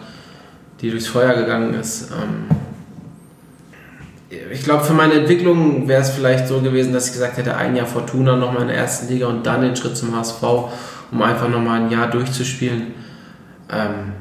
[0.81, 2.11] die durchs Feuer gegangen ist.
[2.11, 2.57] Ähm,
[4.53, 7.77] ich glaube, für meine Entwicklung wäre es vielleicht so gewesen, dass ich gesagt hätte, ein
[7.77, 10.43] Jahr Fortuna nochmal in der ersten Liga und dann den Schritt zum HSV
[11.11, 12.95] um einfach nochmal ein Jahr durchzuspielen.
[13.71, 14.13] Ähm,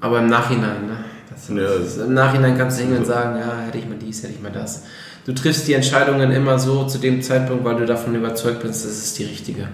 [0.00, 0.96] aber im Nachhinein, ne?
[1.30, 4.32] Das, das, Im Nachhinein kannst du hingehen und sagen, ja, hätte ich mal dies, hätte
[4.32, 4.84] ich mal das.
[5.26, 8.92] Du triffst die Entscheidungen immer so zu dem Zeitpunkt, weil du davon überzeugt bist, das
[8.92, 9.68] ist die richtige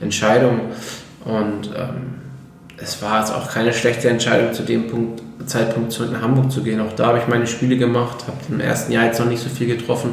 [0.00, 0.60] Entscheidung.
[1.24, 2.21] Und ähm,
[2.82, 6.62] es war jetzt auch keine schlechte Entscheidung, zu dem Punkt, Zeitpunkt zurück nach Hamburg zu
[6.62, 6.80] gehen.
[6.80, 9.48] Auch da habe ich meine Spiele gemacht, habe im ersten Jahr jetzt noch nicht so
[9.48, 10.12] viel getroffen,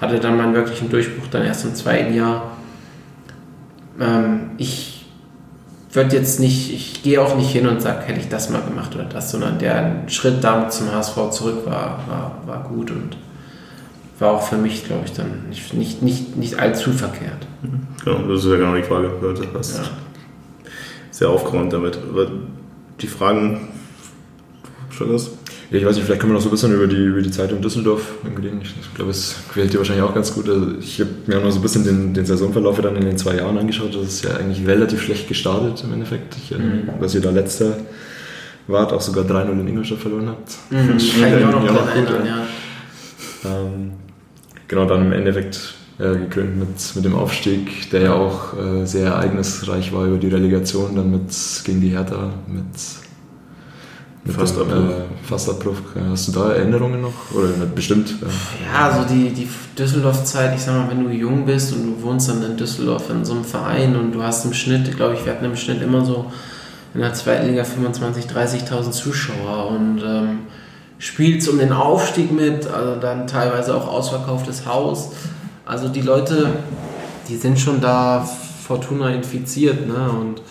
[0.00, 2.56] hatte dann meinen wirklichen Durchbruch dann erst im zweiten Jahr.
[4.00, 5.06] Ähm, ich
[5.92, 8.94] würde jetzt nicht, ich gehe auch nicht hin und sage, hätte ich das mal gemacht
[8.94, 13.16] oder das, sondern der Schritt damit zum HSV zurück war, war, war gut und
[14.18, 17.46] war auch für mich, glaube ich, dann nicht, nicht, nicht, nicht allzu verkehrt.
[18.04, 19.10] Genau, das ist ja genau die Frage.
[19.20, 19.84] Du hast ja.
[21.14, 21.96] Sehr aufgeräumt damit.
[22.10, 22.26] Aber
[23.00, 23.68] die Fragen,
[24.90, 25.30] schon das?
[25.70, 27.30] Ja, ich weiß nicht, vielleicht können wir noch so ein bisschen über die, über die
[27.30, 28.60] Zeit in Düsseldorf reden.
[28.62, 30.48] Ich, ich glaube, es gefällt dir wahrscheinlich auch ganz gut.
[30.48, 33.16] Also ich habe mir auch noch so ein bisschen den, den Saisonverlauf dann in den
[33.16, 33.94] zwei Jahren angeschaut.
[33.94, 36.36] Das ist ja eigentlich relativ schlecht gestartet im Endeffekt.
[36.36, 36.88] Ich, mhm.
[36.98, 37.76] Was ihr da letzter
[38.66, 40.52] wart, auch sogar 3-0 in Ingolstadt verloren habt.
[40.70, 40.94] Mhm.
[40.94, 42.46] Das kann ich auch noch, noch gut, erinnern, ja.
[43.44, 43.92] Ähm,
[44.66, 49.06] genau, dann im Endeffekt äh, gekrönt mit, mit dem Aufstieg, der ja auch äh, sehr
[49.06, 51.30] ereignisreich war über die Relegation, dann mit
[51.64, 52.64] gegen die Hertha, mit
[54.32, 54.74] Fast Abbruch.
[54.74, 55.76] Äh, Fast Abbruch.
[56.10, 57.12] Hast du da Erinnerungen noch?
[57.34, 58.14] Oder bestimmt?
[58.64, 62.30] Ja, also die, die Düsseldorf-Zeit, ich sag mal, wenn du jung bist und du wohnst
[62.30, 65.32] dann in Düsseldorf in so einem Verein und du hast im Schnitt, glaube ich, wir
[65.32, 66.32] hatten im Schnitt immer so
[66.94, 70.38] in der zweiten Liga 25.000, 30.000 Zuschauer und ähm,
[70.98, 75.10] spielst um den Aufstieg mit, also dann teilweise auch ausverkauftes Haus.
[75.66, 76.48] Also die Leute,
[77.28, 78.20] die sind schon da
[78.66, 80.10] Fortuna infiziert, ne?
[80.10, 80.42] Und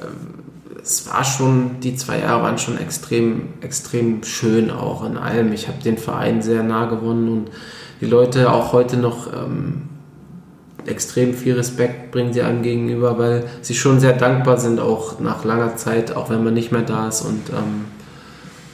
[0.00, 0.44] ähm,
[0.82, 5.52] es war schon, die zwei Jahre waren schon extrem, extrem schön auch in allem.
[5.52, 7.50] Ich habe den Verein sehr nah gewonnen und
[8.00, 9.82] die Leute auch heute noch ähm,
[10.86, 15.44] extrem viel Respekt bringen sie einem gegenüber, weil sie schon sehr dankbar sind, auch nach
[15.44, 17.22] langer Zeit, auch wenn man nicht mehr da ist.
[17.22, 17.86] Und ähm,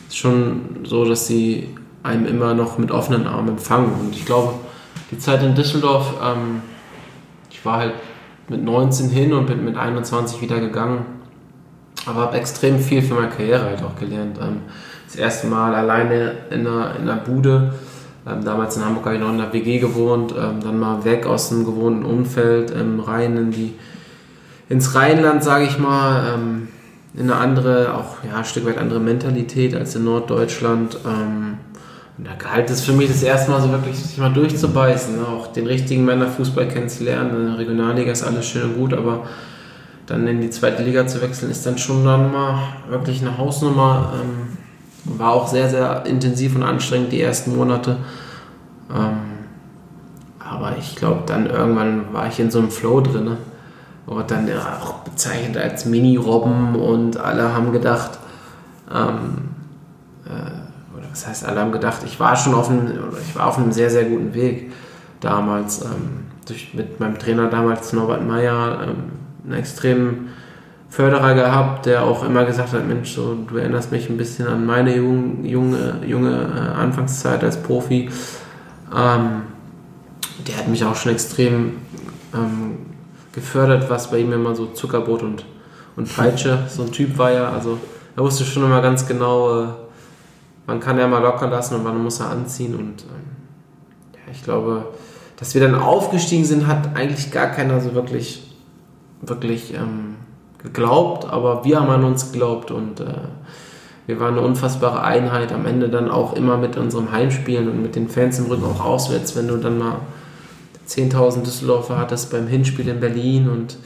[0.08, 1.68] es ist schon so, dass sie
[2.02, 3.92] einem immer noch mit offenen Armen empfangen.
[3.98, 4.54] Und ich glaube,
[5.12, 6.62] die Zeit in Düsseldorf, ähm,
[7.50, 7.94] ich war halt
[8.48, 11.06] mit 19 hin und bin mit 21 wieder gegangen,
[12.06, 14.38] aber habe extrem viel für meine Karriere halt auch gelernt.
[14.40, 14.62] Ähm,
[15.06, 17.74] das erste Mal alleine in einer, in einer Bude
[18.26, 21.26] ähm, damals in Hamburg habe ich noch in der WG gewohnt, ähm, dann mal weg
[21.26, 23.74] aus dem gewohnten Umfeld, ähm, rein in die,
[24.68, 26.68] ins Rheinland, sage ich mal, ähm,
[27.14, 30.98] in eine andere, auch ja, ein Stück weit andere Mentalität als in Norddeutschland.
[32.24, 35.26] Da galt es für mich das erste Mal so wirklich, sich mal durchzubeißen, ne?
[35.26, 37.36] auch den richtigen Männerfußball kennenzulernen.
[37.36, 39.24] In der Regionalliga ist alles schön und gut, aber
[40.06, 42.58] dann in die zweite Liga zu wechseln, ist dann schon dann mal
[42.88, 44.12] wirklich eine Hausnummer.
[44.14, 44.58] Ähm,
[45.04, 47.96] war auch sehr, sehr intensiv und anstrengend die ersten Monate.
[48.94, 49.32] Ähm,
[50.38, 53.36] aber ich glaube, dann irgendwann war ich in so einem Flow drin.
[54.06, 58.18] Und dann ja, auch bezeichnet als Mini-Robben und alle haben gedacht,
[58.92, 59.50] ähm,
[60.26, 60.61] äh,
[61.12, 63.90] was heißt, alle haben gedacht, ich war schon auf einem, ich war auf einem sehr,
[63.90, 64.72] sehr guten Weg
[65.20, 65.82] damals.
[65.82, 69.12] Ähm, durch, mit meinem Trainer damals, Norbert Meyer, ähm,
[69.44, 70.30] einen extremen
[70.88, 74.66] Förderer gehabt, der auch immer gesagt hat, Mensch, so, du erinnerst mich ein bisschen an
[74.66, 78.10] meine junge, junge, junge äh, Anfangszeit als Profi.
[78.94, 79.42] Ähm,
[80.46, 81.76] der hat mich auch schon extrem
[82.34, 82.78] ähm,
[83.32, 85.44] gefördert, was bei ihm immer so Zuckerbrot und,
[85.96, 87.78] und Peitsche, so ein Typ war ja, also
[88.16, 89.66] er wusste schon immer ganz genau, äh,
[90.72, 94.42] wann kann er mal locker lassen und wann muss er anziehen und ähm, ja, ich
[94.42, 94.86] glaube,
[95.36, 98.56] dass wir dann aufgestiegen sind, hat eigentlich gar keiner so wirklich,
[99.20, 100.14] wirklich ähm,
[100.62, 103.04] geglaubt, aber wir haben an uns geglaubt und äh,
[104.06, 105.52] wir waren eine unfassbare Einheit.
[105.52, 108.82] Am Ende dann auch immer mit unserem Heimspielen und mit den Fans im Rücken auch
[108.82, 109.96] auswärts, wenn du dann mal
[110.88, 113.76] 10.000 Düsseldorfer hattest beim Hinspiel in Berlin und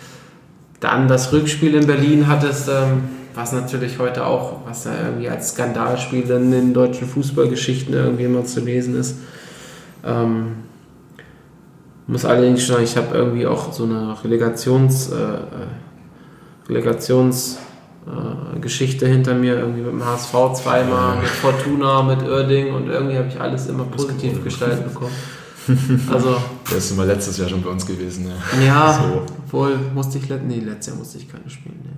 [0.78, 3.02] dann das Rückspiel in Berlin hattest, ähm,
[3.36, 8.44] was natürlich heute auch, was ja irgendwie als Skandalspiel in den deutschen Fußballgeschichten irgendwie immer
[8.44, 9.16] zu lesen ist.
[10.04, 10.56] Ähm,
[12.06, 15.66] muss allerdings sagen, ich habe irgendwie auch so eine Relegations- äh, äh
[16.68, 23.16] Relegationsgeschichte äh, hinter mir, irgendwie mit dem HSV zweimal, mit Fortuna, mit Oerding und irgendwie
[23.16, 25.12] habe ich alles immer positiv gestaltet bekommen.
[26.12, 26.36] Also,
[26.70, 28.30] der ist immer letztes Jahr schon bei uns gewesen.
[28.60, 29.22] Ja, ja so.
[29.50, 31.80] wohl musste ich, nee, letztes Jahr musste ich keine spielen.
[31.82, 31.90] Nee.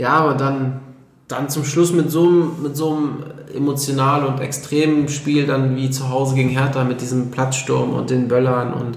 [0.00, 0.80] Ja, aber dann,
[1.28, 3.16] dann zum Schluss mit so, einem, mit so einem
[3.54, 8.26] emotionalen und extremen Spiel dann wie zu Hause gegen Hertha mit diesem Platzsturm und den
[8.26, 8.96] Böllern und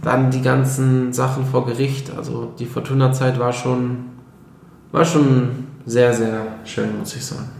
[0.00, 2.12] dann die ganzen Sachen vor Gericht.
[2.16, 4.04] Also die Fortuna-Zeit war schon,
[4.92, 7.50] war schon sehr, sehr schön, muss ich sagen.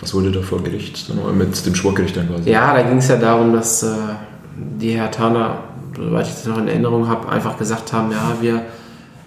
[0.00, 1.10] Was wurde da vor Gericht?
[1.34, 2.50] Mit dem Schwurgericht dann quasi?
[2.50, 3.94] Ja, da ging es ja darum, dass äh,
[4.78, 5.60] die Hertaner,
[5.96, 8.66] soweit ich das noch in Erinnerung habe, einfach gesagt haben, ja, wir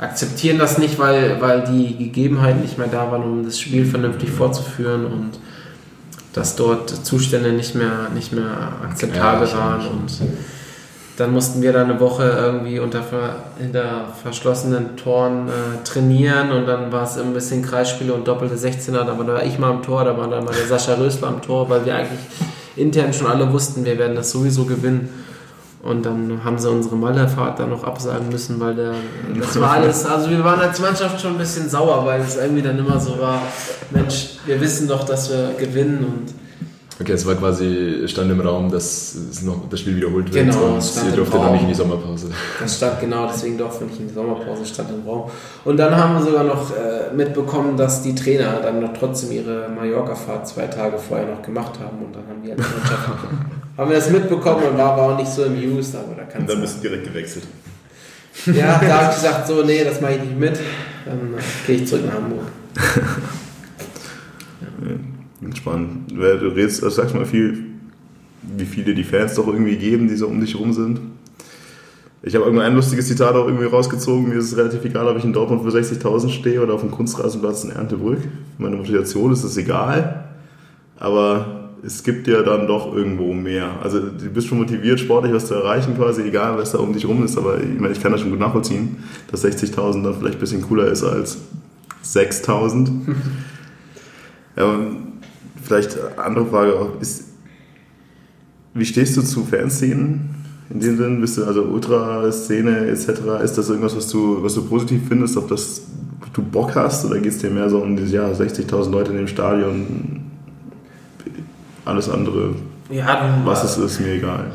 [0.06, 4.30] akzeptieren das nicht, weil, weil die Gegebenheiten nicht mehr da waren, um das Spiel vernünftig
[4.32, 5.32] vorzuführen und
[6.34, 9.88] dass dort Zustände nicht mehr, nicht mehr akzeptabel ja, waren.
[9.88, 10.12] Und
[11.18, 13.02] dann mussten wir da eine Woche irgendwie unter
[13.58, 19.06] hinter verschlossenen Toren äh, trainieren und dann war es ein bisschen Kreisspiele und doppelte 16er.
[19.06, 21.70] Da war ich mal am Tor, da war dann mal der Sascha Rösler am Tor,
[21.70, 22.20] weil wir eigentlich
[22.76, 25.10] intern schon alle wussten, wir werden das sowieso gewinnen.
[25.86, 28.96] Und dann haben sie unsere Mallerfahrt dann noch absagen müssen, weil der,
[29.40, 32.64] das war alles, also wir waren als Mannschaft schon ein bisschen sauer, weil es irgendwie
[32.64, 33.40] dann immer so war,
[33.92, 36.34] Mensch, wir wissen doch, dass wir gewinnen und
[37.00, 40.94] Okay, es war quasi, stand im Raum, dass noch, das Spiel wiederholt wird genau, und
[41.06, 42.30] ihr durftet noch nicht in die Sommerpause.
[42.60, 45.30] Das stand genau, deswegen durften wir nicht in die Sommerpause, stand im Raum.
[45.66, 49.70] Und dann haben wir sogar noch äh, mitbekommen, dass die Trainer dann noch trotzdem ihre
[49.70, 53.28] Mallorca-Fahrt zwei Tage vorher noch gemacht haben und dann haben wir als Mannschaft
[53.78, 55.96] haben wir das mitbekommen und war aber auch nicht so amused.
[55.96, 57.46] Aber da und dann bist du direkt gewechselt.
[58.48, 60.60] Ja, da habe ich gesagt, so, nee, das mache ich nicht mit.
[61.06, 62.48] Dann äh, gehe ich zurück nach Hamburg.
[64.82, 65.56] ja.
[65.56, 66.12] Spannend.
[66.12, 67.66] Du redest, also sagst mal viel,
[68.58, 71.00] wie viele die Fans doch irgendwie geben, die so um dich rum sind.
[72.24, 74.30] Ich habe irgendwann ein lustiges Zitat auch irgendwie rausgezogen.
[74.30, 76.90] Mir ist es relativ egal, ob ich in Dortmund für 60.000 stehe oder auf dem
[76.90, 78.20] Kunstrasenplatz in Erntebrück.
[78.58, 80.26] Meine Motivation ist es egal.
[80.98, 83.80] Aber es gibt ja dann doch irgendwo mehr.
[83.82, 87.08] Also du bist schon motiviert, sportlich was zu erreichen quasi, egal was da um dich
[87.08, 87.38] rum ist.
[87.38, 88.98] Aber ich meine, ich kann das schon gut nachvollziehen,
[89.32, 91.38] dass 60.000 dann vielleicht ein bisschen cooler ist als
[92.04, 92.90] 6.000.
[94.58, 94.80] ja,
[95.66, 97.24] Vielleicht andere Frage auch, ist,
[98.76, 100.36] wie stehst du zu Fanszenen?
[100.70, 103.10] In dem Sinn, bist du also Ultraszene etc.
[103.44, 105.82] Ist das irgendwas, was du, was du positiv findest, auf das
[106.34, 109.18] du Bock hast oder geht es dir mehr so um dieses Jahr 60.000 Leute in
[109.18, 110.25] dem Stadion?
[111.86, 112.56] Alles andere,
[112.90, 114.46] Ja, was es ist, mir egal.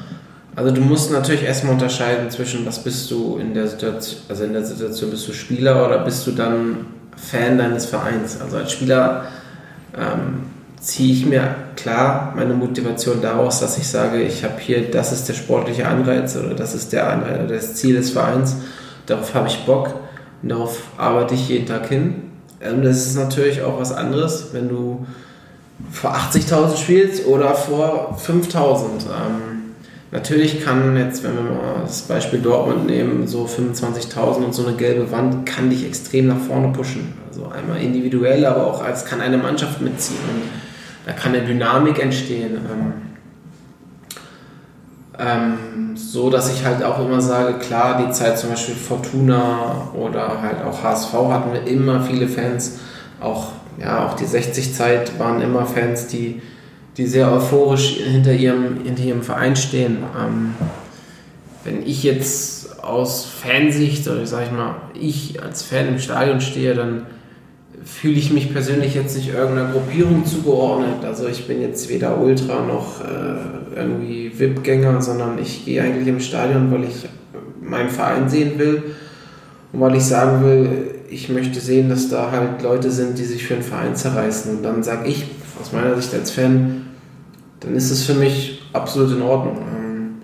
[0.56, 4.52] Also du musst natürlich erstmal unterscheiden zwischen, was bist du in der Situation, also in
[4.52, 8.40] der Situation bist du Spieler oder bist du dann Fan deines Vereins.
[8.40, 9.26] Also als Spieler
[9.96, 10.40] ähm,
[10.80, 15.28] ziehe ich mir klar meine Motivation daraus, dass ich sage, ich habe hier, das ist
[15.28, 18.56] der sportliche Anreiz oder das ist der Anreiz, das Ziel des Vereins,
[19.06, 19.94] darauf habe ich Bock
[20.42, 22.14] und darauf arbeite ich jeden Tag hin.
[22.60, 25.06] Und das ist natürlich auch was anderes, wenn du
[25.90, 28.82] vor 80.000 spielst oder vor 5.000.
[28.84, 29.74] Ähm,
[30.10, 34.76] natürlich kann jetzt, wenn wir mal das Beispiel Dortmund nehmen, so 25.000 und so eine
[34.76, 37.12] gelbe Wand kann dich extrem nach vorne pushen.
[37.28, 40.18] Also einmal individuell, aber auch als kann eine Mannschaft mitziehen.
[40.32, 40.42] Und
[41.06, 42.56] da kann eine Dynamik entstehen.
[42.56, 42.92] Ähm,
[45.20, 50.40] ähm, so dass ich halt auch immer sage, klar, die Zeit zum Beispiel Fortuna oder
[50.40, 52.78] halt auch HSV hatten wir immer viele Fans,
[53.20, 56.40] auch, ja, auch die 60-Zeit waren immer Fans, die,
[56.96, 59.98] die sehr euphorisch hinter ihrem, hinter ihrem Verein stehen.
[60.18, 60.54] Ähm,
[61.64, 66.74] wenn ich jetzt aus Fansicht, oder sag ich mal, ich als Fan im Stadion stehe,
[66.74, 67.06] dann
[67.84, 71.04] fühle ich mich persönlich jetzt nicht irgendeiner Gruppierung zugeordnet.
[71.04, 76.20] Also ich bin jetzt weder Ultra noch äh, irgendwie VIP-Gänger, sondern ich gehe eigentlich im
[76.20, 77.08] Stadion, weil ich
[77.62, 78.82] meinen Verein sehen will
[79.72, 83.44] und weil ich sagen will, ich möchte sehen, dass da halt Leute sind, die sich
[83.46, 84.56] für einen Verein zerreißen.
[84.56, 85.26] Und dann sage ich
[85.60, 86.86] aus meiner Sicht als Fan,
[87.60, 89.58] dann ist es für mich absolut in Ordnung.
[89.58, 90.14] Ähm,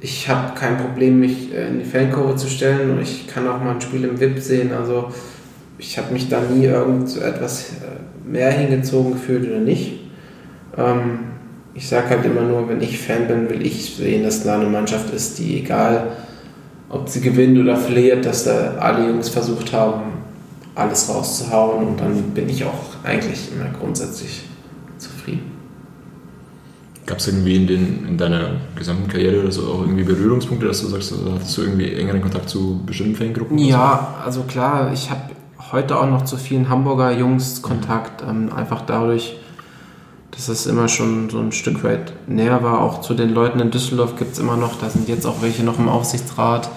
[0.00, 3.62] Ich habe kein Problem, mich äh, in die Fankurve zu stellen und ich kann auch
[3.62, 4.72] mal ein Spiel im VIP sehen.
[4.72, 5.08] Also
[5.78, 10.00] ich habe mich da nie irgend so etwas äh, mehr hingezogen gefühlt oder nicht.
[10.76, 11.20] Ähm,
[11.72, 14.68] ich sage halt immer nur, wenn ich Fan bin, will ich sehen, dass da eine
[14.68, 16.08] Mannschaft ist, die egal,
[16.88, 20.02] ob sie gewinnt oder verliert, dass da alle Jungs versucht haben,
[20.74, 24.42] alles rauszuhauen und dann bin ich auch eigentlich immer grundsätzlich
[24.98, 25.52] zufrieden.
[27.06, 30.80] Gab es irgendwie in, den, in deiner gesamten Karriere oder so auch irgendwie Berührungspunkte, dass
[30.80, 33.58] du sagst, also hattest du irgendwie engeren Kontakt zu bestimmten Fangruppen?
[33.58, 35.20] Ja, also klar, ich habe
[35.70, 39.36] heute auch noch zu vielen Hamburger Jungs Kontakt, ähm, einfach dadurch,
[40.34, 42.80] dass es immer schon so ein Stück weit näher war.
[42.80, 45.62] Auch zu den Leuten in Düsseldorf gibt es immer noch, da sind jetzt auch welche
[45.62, 46.68] noch im Aufsichtsrat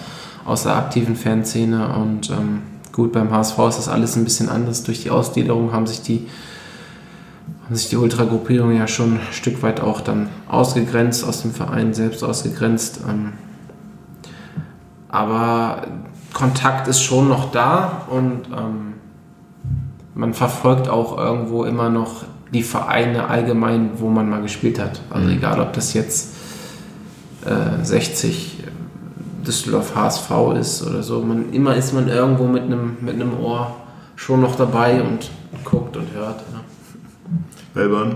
[0.45, 2.61] aus der aktiven Fanszene und ähm,
[2.93, 4.83] gut, beim HSV ist das alles ein bisschen anders.
[4.83, 6.27] Durch die Ausgliederung haben sich die
[7.65, 11.93] haben sich die Ultragruppierungen ja schon ein Stück weit auch dann ausgegrenzt, aus dem Verein
[11.93, 13.01] selbst ausgegrenzt.
[13.09, 13.33] Ähm,
[15.09, 15.87] aber
[16.33, 18.93] Kontakt ist schon noch da und ähm,
[20.15, 25.01] man verfolgt auch irgendwo immer noch die Vereine allgemein, wo man mal gespielt hat.
[25.09, 26.33] Also egal, ob das jetzt
[27.45, 28.63] äh, 60
[29.45, 30.29] Düsseldorf HSV
[30.59, 33.75] ist oder so, man, immer ist man irgendwo mit einem mit einem Ohr
[34.15, 35.29] schon noch dabei und
[35.63, 36.41] guckt und hört.
[36.51, 36.61] Ja.
[37.73, 38.15] Melbourne.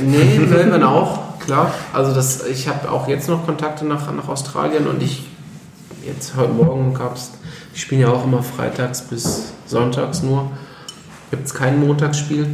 [0.00, 1.72] Nee, Melbourne auch, klar.
[1.92, 5.26] Also das, ich habe auch jetzt noch Kontakte nach, nach Australien und ich,
[6.06, 7.32] jetzt heute Morgen gab es,
[7.74, 10.50] die spielen ja auch immer freitags bis sonntags nur.
[11.30, 12.46] Gibt es kein Montagsspiel.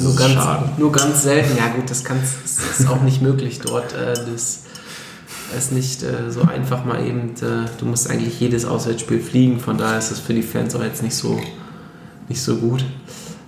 [0.00, 0.68] Das Nur ganz, schade.
[0.78, 1.58] nur ganz selten.
[1.58, 2.34] Ja gut, das, kann's,
[2.78, 3.92] ist auch nicht möglich dort.
[3.92, 4.60] Äh, das
[5.54, 7.34] ist nicht äh, so einfach mal eben.
[7.42, 9.60] Äh, du musst eigentlich jedes Auswärtsspiel fliegen.
[9.60, 11.38] Von daher ist das für die Fans auch jetzt nicht so,
[12.30, 12.82] nicht so gut.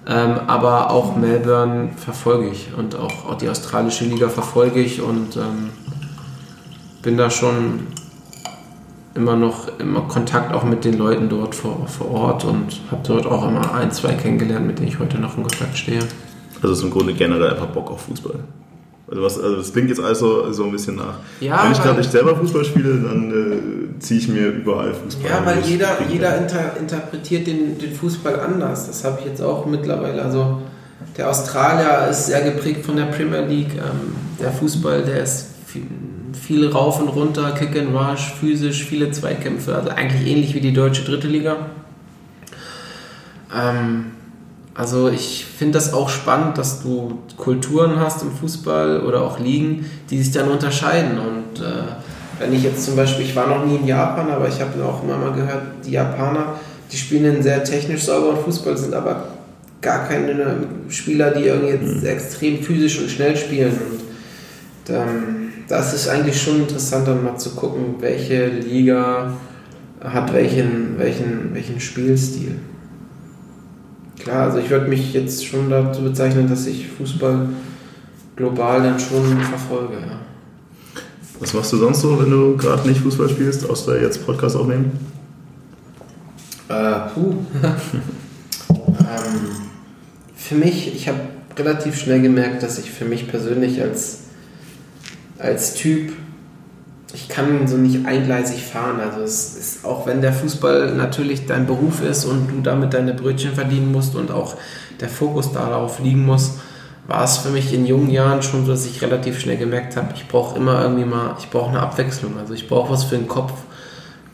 [0.06, 5.36] Ähm, aber auch Melbourne verfolge ich und auch, auch die australische Liga verfolge ich und
[5.36, 5.70] ähm,
[7.00, 7.86] bin da schon
[9.14, 13.24] immer noch immer Kontakt auch mit den Leuten dort vor, vor Ort und habe dort
[13.26, 16.00] auch immer ein, zwei kennengelernt, mit denen ich heute noch in Kontakt stehe.
[16.62, 18.36] Also ist im Grunde generell einfach Bock auf Fußball.
[19.10, 21.16] Also, was, also das klingt jetzt alles so, so ein bisschen nach.
[21.40, 25.30] Ja, Wenn ich gerade nicht selber Fußball spiele, dann äh, ziehe ich mir überall Fußball.
[25.30, 28.86] Ja, weil jeder, jeder inter, interpretiert den, den Fußball anders.
[28.86, 30.22] Das habe ich jetzt auch mittlerweile.
[30.22, 30.62] Also
[31.16, 33.74] der Australier ist sehr geprägt von der Premier League.
[33.74, 35.82] Ähm, der Fußball, der ist viel,
[36.32, 39.74] viel rauf und runter, Kick and Rush, physisch, viele Zweikämpfe.
[39.74, 41.56] Also eigentlich ähnlich wie die deutsche dritte Liga.
[43.54, 44.06] Ähm,
[44.74, 49.84] also ich finde das auch spannend, dass du Kulturen hast im Fußball oder auch Ligen,
[50.10, 51.18] die sich dann unterscheiden.
[51.18, 51.82] Und äh,
[52.38, 55.02] wenn ich jetzt zum Beispiel, ich war noch nie in Japan, aber ich habe auch
[55.02, 56.54] immer mal gehört, die Japaner,
[56.90, 59.26] die spielen einen sehr technisch sauberen Fußball, sind aber
[59.82, 60.56] gar keine
[60.88, 63.72] Spieler, die irgendwie jetzt extrem physisch und schnell spielen.
[63.72, 69.34] Und ähm, das ist eigentlich schon interessant, dann mal zu gucken, welche Liga
[70.02, 72.56] hat welchen, welchen, welchen Spielstil.
[74.22, 77.48] Klar, also ich würde mich jetzt schon dazu bezeichnen, dass ich Fußball
[78.36, 79.94] global dann schon verfolge.
[79.94, 80.20] Ja.
[81.40, 84.92] Was machst du sonst so, wenn du gerade nicht Fußball spielst, außer jetzt Podcast aufnehmen?
[86.68, 87.34] Äh, puh.
[88.70, 89.50] ähm,
[90.36, 91.18] für mich, ich habe
[91.58, 94.20] relativ schnell gemerkt, dass ich für mich persönlich als,
[95.38, 96.12] als Typ,
[97.14, 99.00] ich kann so nicht eingleisig fahren.
[99.00, 103.14] Also es ist, auch wenn der Fußball natürlich dein Beruf ist und du damit deine
[103.14, 104.56] Brötchen verdienen musst und auch
[105.00, 106.54] der Fokus darauf liegen muss,
[107.06, 110.08] war es für mich in jungen Jahren schon so, dass ich relativ schnell gemerkt habe,
[110.14, 112.38] ich brauche immer irgendwie mal, ich brauche eine Abwechslung.
[112.38, 113.52] Also ich brauche was für den Kopf,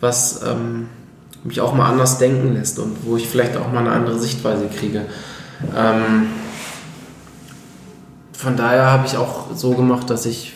[0.01, 0.89] was ähm,
[1.45, 4.67] mich auch mal anders denken lässt und wo ich vielleicht auch mal eine andere Sichtweise
[4.69, 5.07] kriege.
[5.77, 6.27] Ähm,
[8.33, 10.53] von daher habe ich auch so gemacht, dass ich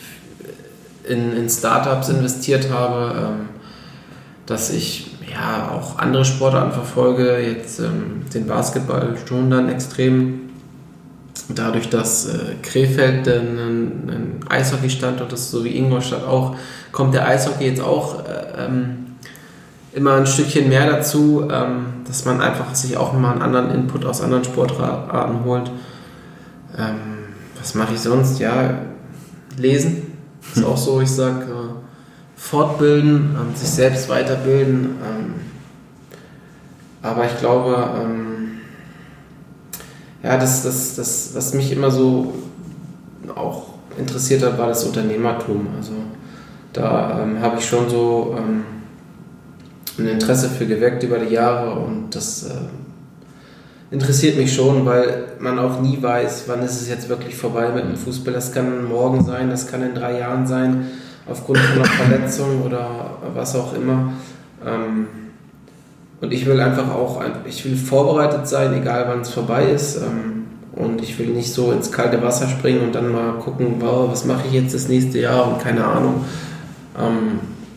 [1.07, 3.49] in, in Startups investiert habe, ähm,
[4.45, 10.41] dass ich ja auch andere Sportarten verfolge, jetzt ähm, den Basketball schon dann extrem.
[11.49, 16.55] Dadurch, dass äh, Krefeld ein, ein Eishockey-Standort ist, so wie Ingolstadt auch,
[16.91, 19.15] kommt der Eishockey jetzt auch äh, ähm,
[19.93, 24.05] immer ein Stückchen mehr dazu, ähm, dass man einfach sich auch mal einen anderen Input
[24.05, 25.69] aus anderen Sportarten holt.
[26.77, 26.95] Ähm,
[27.59, 28.39] was mache ich sonst?
[28.39, 28.77] Ja,
[29.57, 30.12] lesen
[30.55, 31.83] ist auch so, ich sage, äh,
[32.35, 34.97] fortbilden, ähm, sich selbst weiterbilden.
[35.03, 35.33] Ähm,
[37.01, 38.59] aber ich glaube, ähm,
[40.23, 42.33] ja, das, das, das, was mich immer so
[43.35, 45.67] auch interessiert hat, war das Unternehmertum.
[45.77, 45.93] Also
[46.71, 48.63] da ähm, habe ich schon so ähm,
[49.97, 52.53] ein Interesse für geweckt über die Jahre und das äh,
[53.93, 57.83] interessiert mich schon, weil man auch nie weiß, wann ist es jetzt wirklich vorbei mit
[57.83, 58.33] dem Fußball.
[58.33, 60.87] Das kann morgen sein, das kann in drei Jahren sein,
[61.29, 62.89] aufgrund von einer Verletzung oder
[63.35, 64.13] was auch immer.
[64.65, 65.07] Ähm,
[66.21, 69.97] und ich will einfach auch, ich will vorbereitet sein, egal wann es vorbei ist.
[69.97, 74.09] Ähm, und ich will nicht so ins kalte Wasser springen und dann mal gucken, wow,
[74.09, 76.25] was mache ich jetzt das nächste Jahr und keine Ahnung.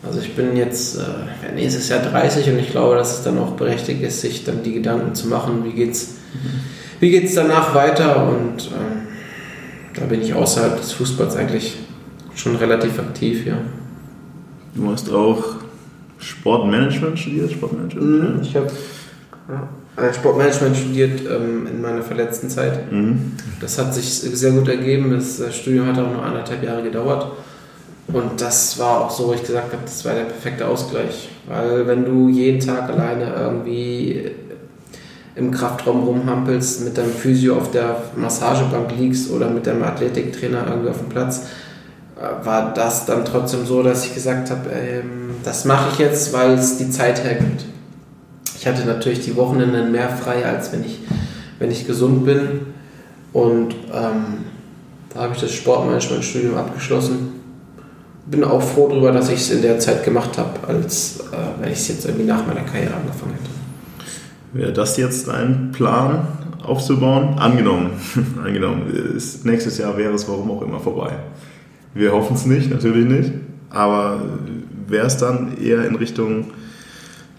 [0.07, 3.51] Also ich bin jetzt äh, nächstes Jahr 30 und ich glaube, dass es dann auch
[3.51, 6.15] berechtigt ist, sich dann die Gedanken zu machen, wie geht's,
[6.99, 9.07] wie geht's danach weiter und ähm,
[9.93, 11.77] da bin ich außerhalb des Fußballs eigentlich
[12.35, 13.57] schon relativ aktiv, ja.
[14.75, 15.57] Du hast auch
[16.19, 17.51] Sportmanagement studiert?
[17.51, 18.35] Sportmanagement?
[18.35, 18.71] Mhm, ich habe
[19.49, 22.91] ja, Sportmanagement studiert ähm, in meiner verletzten Zeit.
[22.91, 23.33] Mhm.
[23.59, 25.11] Das hat sich sehr gut ergeben.
[25.11, 27.31] Das Studium hat auch nur anderthalb Jahre gedauert.
[28.13, 31.29] Und das war auch so, wo ich gesagt habe, das war der perfekte Ausgleich.
[31.47, 34.31] Weil wenn du jeden Tag alleine irgendwie
[35.35, 40.89] im Kraftraum rumhampelst, mit deinem Physio auf der Massagebank liegst oder mit deinem Athletiktrainer irgendwie
[40.89, 41.47] auf dem Platz,
[42.15, 46.33] äh, war das dann trotzdem so, dass ich gesagt habe, ähm, das mache ich jetzt,
[46.33, 47.65] weil es die Zeit hergibt.
[48.57, 50.99] Ich hatte natürlich die Wochenenden mehr frei, als wenn ich,
[51.59, 52.61] wenn ich gesund bin.
[53.33, 54.45] Und ähm,
[55.13, 57.36] da habe ich das Sportmanagement-Studium abgeschlossen
[58.29, 61.71] bin auch froh darüber, dass ich es in der Zeit gemacht habe, als äh, wenn
[61.71, 63.49] ich es jetzt irgendwie nach meiner Karriere angefangen hätte.
[64.53, 66.27] Wäre das jetzt ein Plan
[66.63, 67.37] aufzubauen?
[67.37, 67.91] Angenommen,
[68.43, 71.11] angenommen, ist, nächstes Jahr wäre es warum auch immer vorbei.
[71.93, 73.31] Wir hoffen es nicht, natürlich nicht,
[73.69, 74.21] aber
[74.87, 76.47] wäre es dann eher in Richtung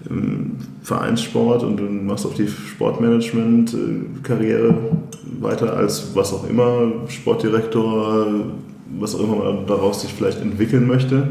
[0.08, 4.74] ähm, Vereinssport und du machst auf die Sportmanagement-Karriere
[5.40, 8.26] weiter als was auch immer, Sportdirektor,
[8.98, 11.28] was auch immer man daraus sich vielleicht entwickeln möchte?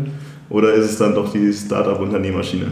[0.50, 2.72] Oder ist es dann doch die Startup-Unternehmerschiene?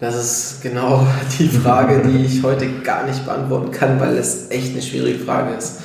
[0.00, 1.06] Das ist genau
[1.38, 5.54] die Frage, die ich heute gar nicht beantworten kann, weil es echt eine schwierige Frage
[5.54, 5.80] ist.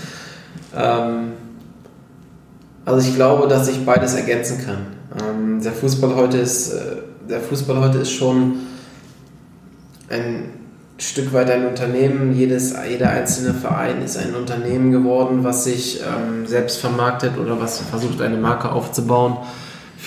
[0.76, 1.32] Ähm,
[2.86, 4.88] also ich glaube, dass ich beides ergänzen kann.
[5.20, 6.98] Ähm, der Fußball heute ist, äh,
[7.30, 8.56] der Fußball heute ist schon
[10.10, 10.61] ein
[11.02, 12.34] Stück weit ein Unternehmen.
[12.34, 17.80] Jedes, jeder einzelne Verein ist ein Unternehmen geworden, was sich ähm, selbst vermarktet oder was
[17.80, 19.38] versucht, eine Marke aufzubauen.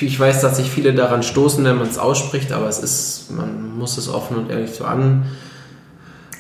[0.01, 3.76] Ich weiß, dass sich viele daran stoßen, wenn man es ausspricht, aber es ist, man
[3.76, 5.24] muss es offen und ehrlich so an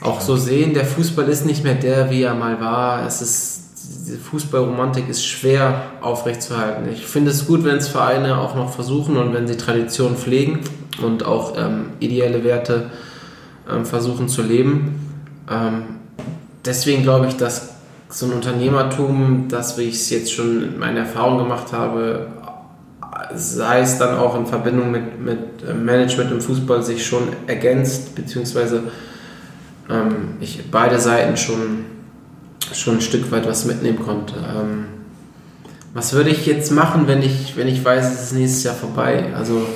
[0.00, 0.74] auch so sehen.
[0.74, 3.06] Der Fußball ist nicht mehr der, wie er mal war.
[3.06, 3.60] Es ist
[4.06, 6.88] diese Fußballromantik ist schwer aufrechtzuerhalten.
[6.92, 10.60] Ich finde es gut, wenn es Vereine auch noch versuchen und wenn sie Tradition pflegen
[11.02, 12.90] und auch ähm, ideelle Werte
[13.70, 15.00] ähm, versuchen zu leben.
[15.50, 15.82] Ähm,
[16.64, 17.74] deswegen glaube ich, dass
[18.08, 22.28] so ein Unternehmertum, das wie ich es jetzt schon in meiner Erfahrung gemacht habe,
[23.34, 25.38] sei es dann auch in Verbindung mit, mit
[25.68, 28.84] äh, Management im Fußball sich schon ergänzt, beziehungsweise
[29.90, 31.86] ähm, ich beide Seiten schon,
[32.72, 34.34] schon ein Stück weit was mitnehmen konnte.
[34.36, 34.84] Ähm,
[35.92, 39.32] was würde ich jetzt machen, wenn ich, wenn ich weiß, es ist nächstes Jahr vorbei?
[39.36, 39.66] Also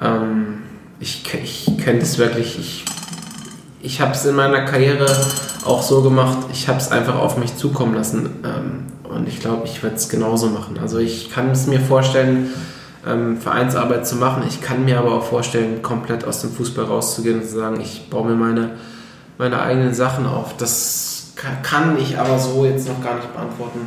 [0.00, 0.57] ähm,
[1.00, 2.84] ich, ich könnte es wirklich, ich,
[3.80, 5.06] ich habe es in meiner Karriere
[5.64, 9.62] auch so gemacht, ich habe es einfach auf mich zukommen lassen ähm, und ich glaube,
[9.66, 10.78] ich werde es genauso machen.
[10.80, 12.50] Also ich kann es mir vorstellen,
[13.06, 14.42] ähm, Vereinsarbeit zu machen.
[14.46, 18.10] Ich kann mir aber auch vorstellen, komplett aus dem Fußball rauszugehen und zu sagen, ich
[18.10, 18.70] baue mir meine,
[19.38, 20.56] meine eigenen Sachen auf.
[20.56, 21.32] Das
[21.62, 23.80] kann ich aber so jetzt noch gar nicht beantworten.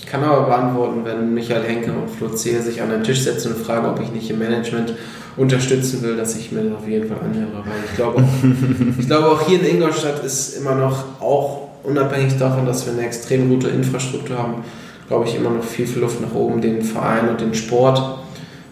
[0.00, 3.54] Ich kann aber beantworten, wenn Michael Henke und Flo Zehe sich an den Tisch setzen
[3.54, 4.94] und fragen, ob ich nicht im Management
[5.36, 7.64] unterstützen will, dass ich mir das auf jeden Fall anhöre.
[7.64, 8.24] Weil ich glaube,
[8.98, 13.06] ich glaube auch hier in Ingolstadt ist immer noch, auch unabhängig davon, dass wir eine
[13.06, 14.64] extrem gute Infrastruktur haben,
[15.08, 18.18] glaube ich, immer noch viel, viel Luft nach oben, den Verein und den Sport,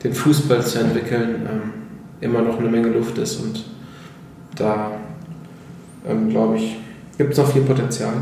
[0.05, 1.72] den Fußball zu entwickeln, ähm,
[2.20, 3.37] immer noch eine Menge Luft ist.
[3.41, 3.64] Und
[4.57, 4.93] da,
[6.09, 6.77] ähm, glaube ich,
[7.18, 8.12] gibt es noch viel Potenzial.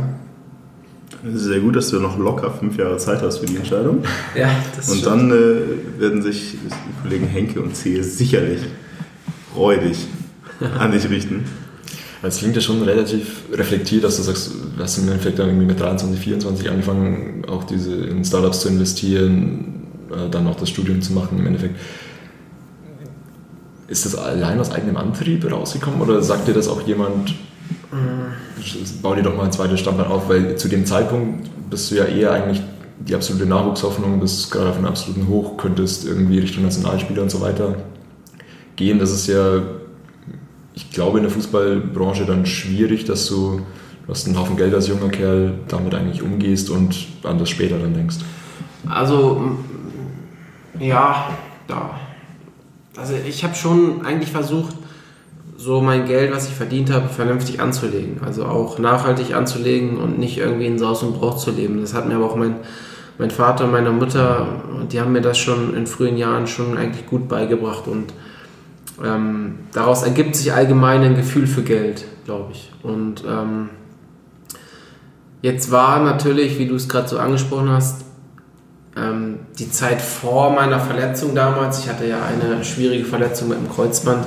[1.32, 4.02] Sehr gut, dass du noch locker fünf Jahre Zeit hast für die Entscheidung.
[4.34, 8.60] Ja, das Und dann äh, werden sich die Kollegen Henke und Zehe sicherlich
[9.52, 9.96] freudig
[10.78, 11.44] an dich richten.
[12.26, 15.66] Es klingt ja schon relativ reflektiert, dass du sagst, du hast im Endeffekt dann irgendwie
[15.66, 21.02] mit 23, 24 angefangen, auch diese in Startups zu investieren, äh, dann auch das Studium
[21.02, 21.78] zu machen im Endeffekt.
[23.88, 27.34] Ist das allein aus eigenem Antrieb rausgekommen oder sagt dir das auch jemand,
[29.03, 32.05] bau dir doch mal ein zweites Standbein auf, weil zu dem Zeitpunkt bist du ja
[32.05, 32.62] eher eigentlich
[32.99, 37.41] die absolute Nachwuchshoffnung, bist gerade auf einem absoluten Hoch, könntest irgendwie Richtung Nationalspieler und so
[37.41, 37.74] weiter
[38.76, 38.99] gehen.
[38.99, 39.62] Das ist ja,
[40.74, 43.61] ich glaube, in der Fußballbranche dann schwierig, dass du,
[44.07, 47.78] du hast einen Haufen Geld als junger Kerl, damit eigentlich umgehst und an das später
[47.78, 48.16] dann denkst.
[48.89, 49.57] Also,
[50.78, 51.30] ja,
[51.66, 51.99] da.
[52.97, 54.76] Also ich habe schon eigentlich versucht,
[55.64, 58.20] so mein Geld, was ich verdient habe, vernünftig anzulegen.
[58.22, 61.80] Also auch nachhaltig anzulegen und nicht irgendwie in Saus und Brauch zu leben.
[61.80, 62.56] Das hat mir aber auch mein,
[63.16, 64.46] mein Vater und meine Mutter,
[64.92, 68.12] die haben mir das schon in frühen Jahren schon eigentlich gut beigebracht und
[69.02, 72.70] ähm, daraus ergibt sich allgemein ein Gefühl für Geld, glaube ich.
[72.82, 73.70] Und ähm,
[75.40, 78.04] jetzt war natürlich, wie du es gerade so angesprochen hast,
[78.96, 83.70] ähm, die Zeit vor meiner Verletzung damals, ich hatte ja eine schwierige Verletzung mit dem
[83.70, 84.26] Kreuzband,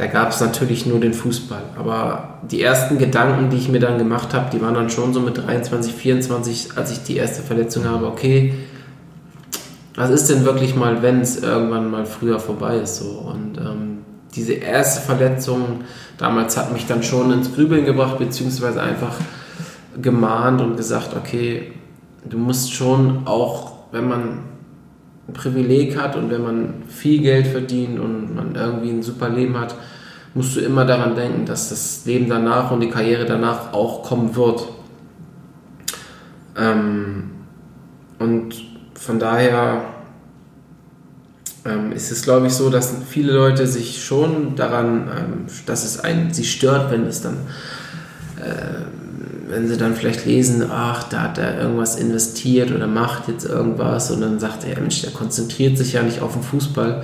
[0.00, 1.60] da gab es natürlich nur den Fußball.
[1.78, 5.20] Aber die ersten Gedanken, die ich mir dann gemacht habe, die waren dann schon so
[5.20, 8.54] mit 23, 24, als ich die erste Verletzung habe, okay,
[9.96, 12.96] was ist denn wirklich mal, wenn es irgendwann mal früher vorbei ist?
[12.96, 13.10] So?
[13.10, 13.98] Und ähm,
[14.34, 15.82] diese erste Verletzung
[16.16, 19.16] damals hat mich dann schon ins Grübeln gebracht, beziehungsweise einfach
[20.00, 21.72] gemahnt und gesagt, okay,
[22.26, 24.20] du musst schon auch, wenn man
[25.28, 29.60] ein Privileg hat und wenn man viel Geld verdient und man irgendwie ein super Leben
[29.60, 29.74] hat,
[30.34, 34.36] musst du immer daran denken, dass das Leben danach und die Karriere danach auch kommen
[34.36, 34.68] wird.
[36.56, 37.30] Ähm,
[38.18, 38.54] und
[38.94, 39.82] von daher
[41.64, 46.00] ähm, ist es, glaube ich, so, dass viele Leute sich schon daran, ähm, dass es
[46.00, 47.38] einen, sie stört, wenn es dann,
[48.36, 53.44] äh, wenn sie dann vielleicht lesen, ach, da hat er irgendwas investiert oder macht jetzt
[53.44, 57.02] irgendwas und dann sagt er, Mensch, der konzentriert sich ja nicht auf den Fußball.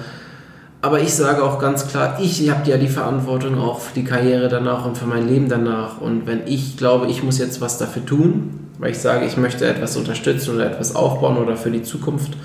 [0.86, 4.48] Aber ich sage auch ganz klar, ich habe ja die Verantwortung auch für die Karriere
[4.48, 6.00] danach und für mein Leben danach.
[6.00, 9.66] Und wenn ich glaube, ich muss jetzt was dafür tun, weil ich sage, ich möchte
[9.66, 12.36] etwas unterstützen oder etwas aufbauen oder für die Zukunft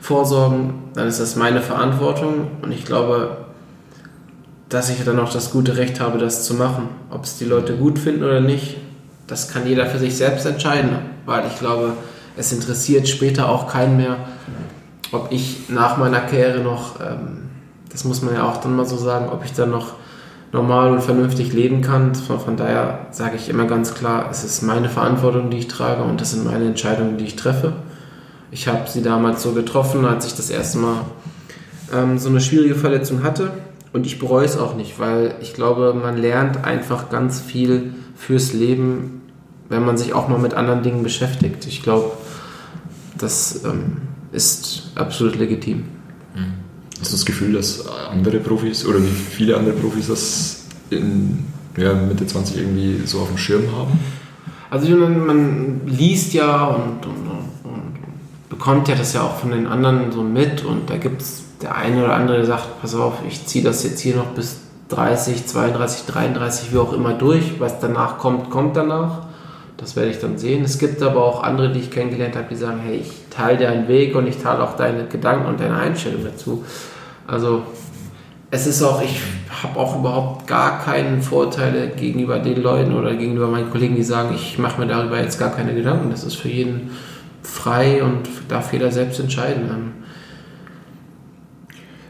[0.00, 2.46] vorsorgen, dann ist das meine Verantwortung.
[2.62, 3.36] Und ich glaube,
[4.70, 6.88] dass ich dann auch das gute Recht habe, das zu machen.
[7.10, 8.78] Ob es die Leute gut finden oder nicht,
[9.26, 10.96] das kann jeder für sich selbst entscheiden.
[11.26, 11.92] Weil ich glaube,
[12.38, 14.16] es interessiert später auch keinen mehr,
[15.12, 17.41] ob ich nach meiner Karriere noch, ähm,
[17.92, 19.94] das muss man ja auch dann mal so sagen, ob ich dann noch
[20.52, 22.14] normal und vernünftig leben kann.
[22.14, 26.02] Von, von, daher sage ich immer ganz klar, es ist meine Verantwortung, die ich trage
[26.02, 27.74] und das sind meine Entscheidungen, die ich treffe.
[28.50, 31.00] Ich habe sie damals so getroffen, als ich das erste Mal
[31.92, 33.50] ähm, so eine schwierige Verletzung hatte
[33.92, 38.52] und ich bereue es auch nicht, weil ich glaube, man lernt einfach ganz viel fürs
[38.52, 39.22] Leben,
[39.68, 41.66] wenn man sich auch mal mit anderen Dingen beschäftigt.
[41.66, 42.12] Ich glaube,
[43.16, 43.98] das ähm,
[44.32, 45.84] ist absolut legitim.
[46.34, 46.54] Mhm.
[47.02, 51.46] Hast du das Gefühl, dass andere Profis oder wie viele andere Profis das in
[51.76, 53.98] ja, Mitte 20 irgendwie so auf dem Schirm haben?
[54.70, 57.26] Also man, man liest ja und, und,
[57.64, 61.42] und, bekommt ja das ja auch von den anderen so mit und da gibt es
[61.60, 64.58] der eine oder andere, der sagt, pass auf, ich ziehe das jetzt hier noch bis
[64.90, 67.58] 30, 32, 33, wie auch immer durch.
[67.58, 69.26] Was danach kommt, kommt danach.
[69.76, 70.62] Das werde ich dann sehen.
[70.62, 73.88] Es gibt aber auch andere, die ich kennengelernt habe, die sagen, hey, ich teile deinen
[73.88, 76.64] Weg und ich teile auch deine Gedanken und deine Einstellung dazu.
[77.26, 77.62] Also
[78.50, 79.18] es ist auch, ich
[79.62, 84.34] habe auch überhaupt gar keinen Vorteile gegenüber den Leuten oder gegenüber meinen Kollegen, die sagen,
[84.34, 86.10] ich mache mir darüber jetzt gar keine Gedanken.
[86.10, 86.90] Das ist für jeden
[87.42, 89.94] frei und darf jeder selbst entscheiden.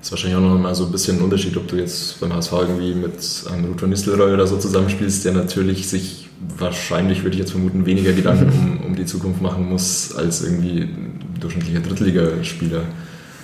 [0.03, 2.35] Das ist wahrscheinlich auch noch mal so ein bisschen ein Unterschied, ob du jetzt beim
[2.35, 7.35] HSV irgendwie mit einem Ruth von Nistelrooy oder so zusammenspielst, der natürlich sich wahrscheinlich, würde
[7.35, 10.89] ich jetzt vermuten, weniger Gedanken um, um die Zukunft machen muss als irgendwie
[11.39, 12.83] durchschnittlicher Drittligaspieler.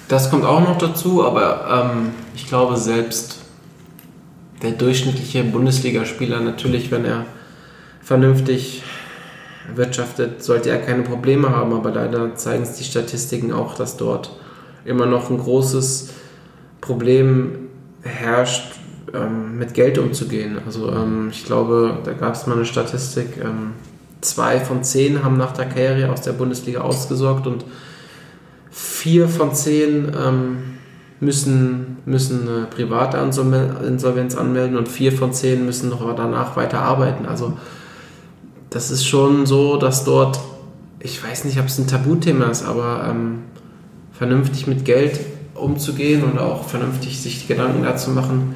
[0.08, 3.40] Das kommt auch noch dazu, aber ähm, ich glaube selbst
[4.62, 7.26] der durchschnittliche Bundesligaspieler natürlich, wenn er
[8.02, 8.82] vernünftig
[9.74, 14.30] wirtschaftet, sollte er keine Probleme haben, aber leider zeigen es die Statistiken auch, dass dort
[14.86, 16.10] immer noch ein großes
[16.80, 17.68] Problem
[18.02, 18.76] herrscht,
[19.12, 20.58] ähm, mit Geld umzugehen.
[20.64, 23.72] Also ähm, ich glaube, da gab es mal eine Statistik, ähm,
[24.22, 27.64] zwei von zehn haben nach der Karriere aus der Bundesliga ausgesorgt und
[28.78, 30.58] vier von zehn ähm,
[31.18, 37.26] müssen, müssen eine private Insolvenz anmelden und vier von zehn müssen noch danach weiter arbeiten.
[37.26, 37.56] Also
[38.70, 40.38] das ist schon so, dass dort,
[41.00, 43.40] ich weiß nicht, ob es ein Tabuthema ist, aber ähm,
[44.12, 45.18] vernünftig mit Geld
[45.54, 48.54] umzugehen und auch vernünftig sich Gedanken dazu machen,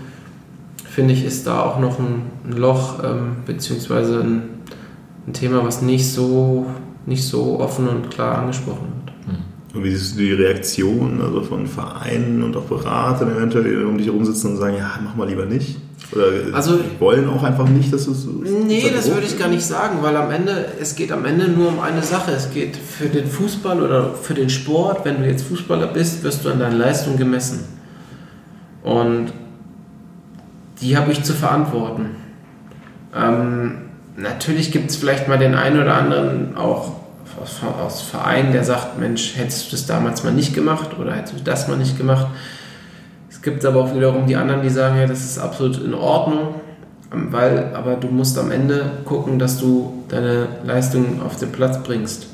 [0.89, 4.43] finde ich, ist da auch noch ein, ein Loch, ähm, beziehungsweise ein,
[5.27, 6.67] ein, Thema, was nicht so,
[7.07, 9.02] nicht so offen und klar angesprochen wird.
[9.75, 13.97] Und wie siehst du die Reaktion also von Vereinen und auch Beratern eventuell, die um
[13.97, 15.79] dich herumsitzen und sagen, ja, mach mal lieber nicht?
[16.15, 18.27] Oder also, wollen auch einfach nicht, dass du es.
[18.27, 21.69] Nee, das würde ich gar nicht sagen, weil am Ende, es geht am Ende nur
[21.69, 22.33] um eine Sache.
[22.33, 26.45] Es geht für den Fußball oder für den Sport, wenn du jetzt Fußballer bist, wirst
[26.45, 27.61] du an deinen Leistungen gemessen.
[28.83, 29.33] Und
[30.83, 32.11] die habe ich zu verantworten.
[33.15, 33.79] Ähm,
[34.17, 37.02] natürlich gibt es vielleicht mal den einen oder anderen auch
[37.43, 41.39] aus, aus Verein, der sagt, Mensch, hättest du das damals mal nicht gemacht oder hättest
[41.39, 42.29] du das mal nicht gemacht.
[43.31, 46.55] Es gibt aber auch wiederum die anderen, die sagen, ja, das ist absolut in Ordnung,
[47.11, 52.27] weil, aber du musst am Ende gucken, dass du deine Leistung auf den Platz bringst.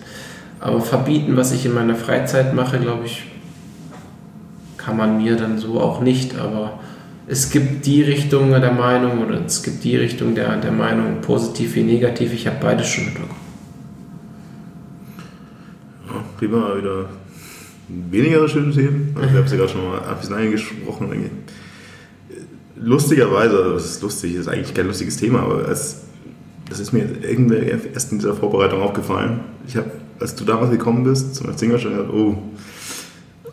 [0.60, 3.24] Aber verbieten, was ich in meiner Freizeit mache, glaube ich,
[4.76, 6.36] kann man mir dann so auch nicht.
[6.38, 6.80] Aber
[7.26, 11.74] es gibt die Richtung der Meinung oder es gibt die Richtung der, der Meinung, positiv
[11.76, 12.32] wie negativ.
[12.32, 13.37] Ich habe beides schon mitbekommen
[16.38, 17.06] prima, wieder
[17.88, 19.14] weniger schöne Themen.
[19.14, 21.30] Also, ich habe ja gerade schon mal ein bisschen eingesprochen.
[22.76, 26.02] Lustigerweise, das ist lustig, ist eigentlich kein lustiges Thema, aber es,
[26.68, 27.56] das ist mir irgendwie
[27.92, 29.40] erst in dieser Vorbereitung aufgefallen.
[29.66, 32.36] Ich habe, als du damals gekommen bist, zum FC Ingolstadt, gedacht, oh,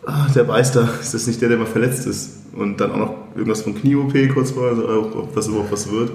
[0.06, 2.36] ah, der Beister, ist das nicht der, der mal verletzt ist?
[2.52, 6.12] Und dann auch noch irgendwas von Knie-OP kurz vor, also ob das überhaupt was wird.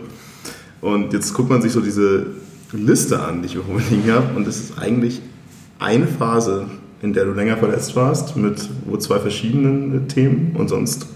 [0.79, 2.27] Und jetzt guckt man sich so diese
[2.71, 5.21] Liste an, die ich irgendwo liegen habe, und das ist eigentlich
[5.81, 6.67] eine Phase,
[7.01, 11.07] in der du länger verletzt warst, mit wo zwei verschiedenen Themen und sonst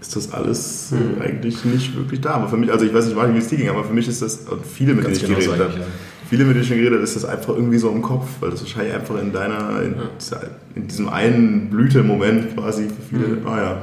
[0.00, 1.22] ist das alles hm.
[1.22, 2.32] eigentlich nicht wirklich da.
[2.34, 4.20] Aber für mich, also ich weiß nicht, wie es dir ging, aber für mich ist
[4.20, 5.86] das, und viele, mit denen ich genau geredet habe, ja.
[6.28, 8.50] viele, mit denen ich schon geredet habe, ist das einfach irgendwie so im Kopf, weil
[8.50, 10.40] das wahrscheinlich einfach in deiner, in, ja.
[10.74, 13.46] in diesem einen Blütemoment quasi für viele, hm.
[13.46, 13.82] ah ja.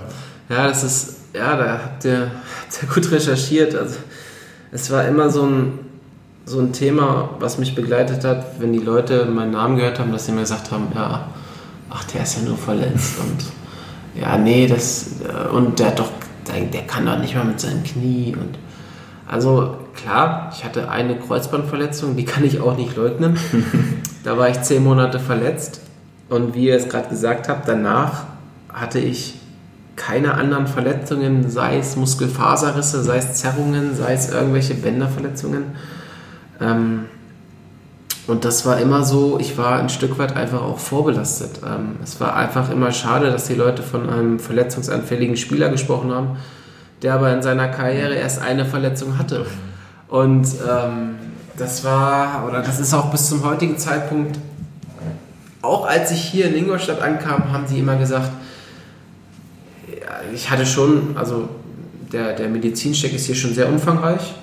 [0.49, 2.31] Ja, das ist, ja, da habt ihr,
[2.61, 3.75] habt ihr gut recherchiert.
[3.75, 3.95] Also
[4.71, 5.79] es war immer so ein,
[6.49, 10.25] so ein Thema, was mich begleitet hat, wenn die Leute meinen Namen gehört haben, dass
[10.25, 11.27] sie mir gesagt haben, ja,
[11.91, 16.09] ach, der ist ja nur verletzt und ja, nee, das äh, und der hat doch,
[16.47, 18.57] der, der kann doch nicht mal mit seinem Knie und
[19.27, 23.37] also klar, ich hatte eine Kreuzbandverletzung, die kann ich auch nicht leugnen.
[24.23, 25.81] da war ich zehn Monate verletzt
[26.29, 28.23] und wie ihr es gerade gesagt habt, danach
[28.73, 29.35] hatte ich
[29.95, 35.75] keine anderen Verletzungen, sei es Muskelfaserrisse, sei es Zerrungen, sei es irgendwelche Bänderverletzungen.
[36.61, 37.05] Ähm,
[38.27, 41.61] und das war immer so, ich war ein Stück weit einfach auch vorbelastet.
[41.65, 46.37] Ähm, es war einfach immer schade, dass die Leute von einem verletzungsanfälligen Spieler gesprochen haben,
[47.01, 49.45] der aber in seiner Karriere erst eine Verletzung hatte.
[50.07, 51.15] Und ähm,
[51.57, 54.37] das war, oder das ist auch bis zum heutigen Zeitpunkt,
[55.61, 58.31] auch als ich hier in Ingolstadt ankam, haben sie immer gesagt,
[60.33, 61.49] ich hatte schon, also
[62.11, 64.35] der, der Medizincheck ist hier schon sehr umfangreich.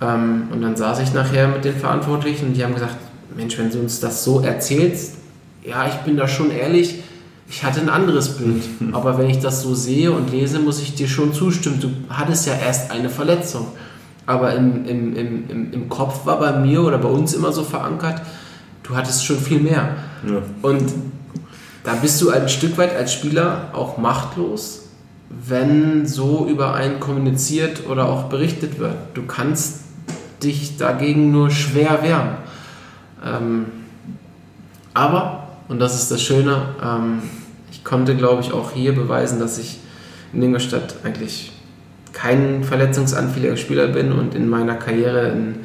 [0.00, 2.96] Ähm, und dann saß ich nachher mit den Verantwortlichen und die haben gesagt,
[3.36, 5.14] Mensch, wenn du uns das so erzählst,
[5.64, 7.02] ja, ich bin da schon ehrlich,
[7.48, 8.62] ich hatte ein anderes Bild.
[8.92, 11.80] Aber wenn ich das so sehe und lese, muss ich dir schon zustimmen.
[11.80, 13.66] Du hattest ja erst eine Verletzung.
[14.26, 18.20] Aber im, im, im, im Kopf war bei mir oder bei uns immer so verankert,
[18.82, 19.96] du hattest schon viel mehr.
[20.28, 20.42] Ja.
[20.60, 20.92] Und
[21.84, 24.88] da bist du ein Stück weit als Spieler auch machtlos,
[25.30, 28.96] wenn so über einen kommuniziert oder auch berichtet wird.
[29.14, 29.87] Du kannst
[30.42, 32.36] dich dagegen nur schwer wehren.
[33.24, 33.66] Ähm,
[34.94, 37.22] aber, und das ist das Schöne, ähm,
[37.70, 39.78] ich konnte, glaube ich, auch hier beweisen, dass ich
[40.32, 41.52] in Ingolstadt eigentlich
[42.12, 45.60] kein verletzungsanfälliger Spieler bin und in meiner Karriere in,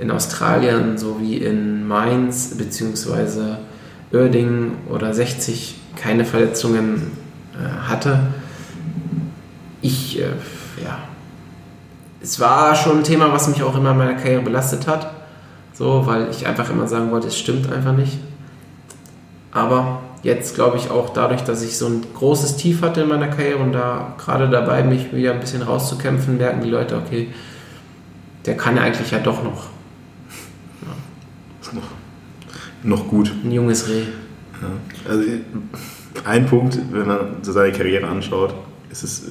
[0.00, 3.56] in Australien sowie in Mainz bzw.
[4.12, 7.12] Oerding oder 60 keine Verletzungen
[7.54, 8.20] äh, hatte.
[9.82, 10.28] Ich, äh,
[10.82, 10.98] ja,
[12.24, 15.12] es war schon ein Thema, was mich auch immer in meiner Karriere belastet hat.
[15.74, 18.18] So, weil ich einfach immer sagen wollte, es stimmt einfach nicht.
[19.52, 23.28] Aber jetzt glaube ich auch dadurch, dass ich so ein großes Tief hatte in meiner
[23.28, 27.28] Karriere und da gerade dabei, mich wieder ein bisschen rauszukämpfen, merken die Leute, okay,
[28.46, 29.66] der kann eigentlich ja doch noch.
[30.82, 31.72] Ja.
[31.74, 33.30] Noch, noch gut.
[33.44, 34.04] Ein junges Reh.
[34.62, 35.10] Ja.
[35.10, 35.24] Also
[36.24, 38.54] ein Punkt, wenn man so seine Karriere anschaut,
[38.90, 39.24] ist es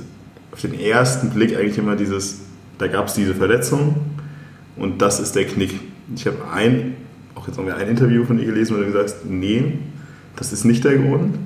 [0.52, 2.42] auf den ersten Blick eigentlich immer dieses,
[2.84, 3.96] da gab es diese Verletzung
[4.76, 5.80] und das ist der Knick.
[6.14, 6.98] Ich habe ein,
[7.34, 9.80] auch jetzt noch ein Interview von dir gelesen, wo du gesagt hast, nee,
[10.36, 11.38] das ist nicht der Grund.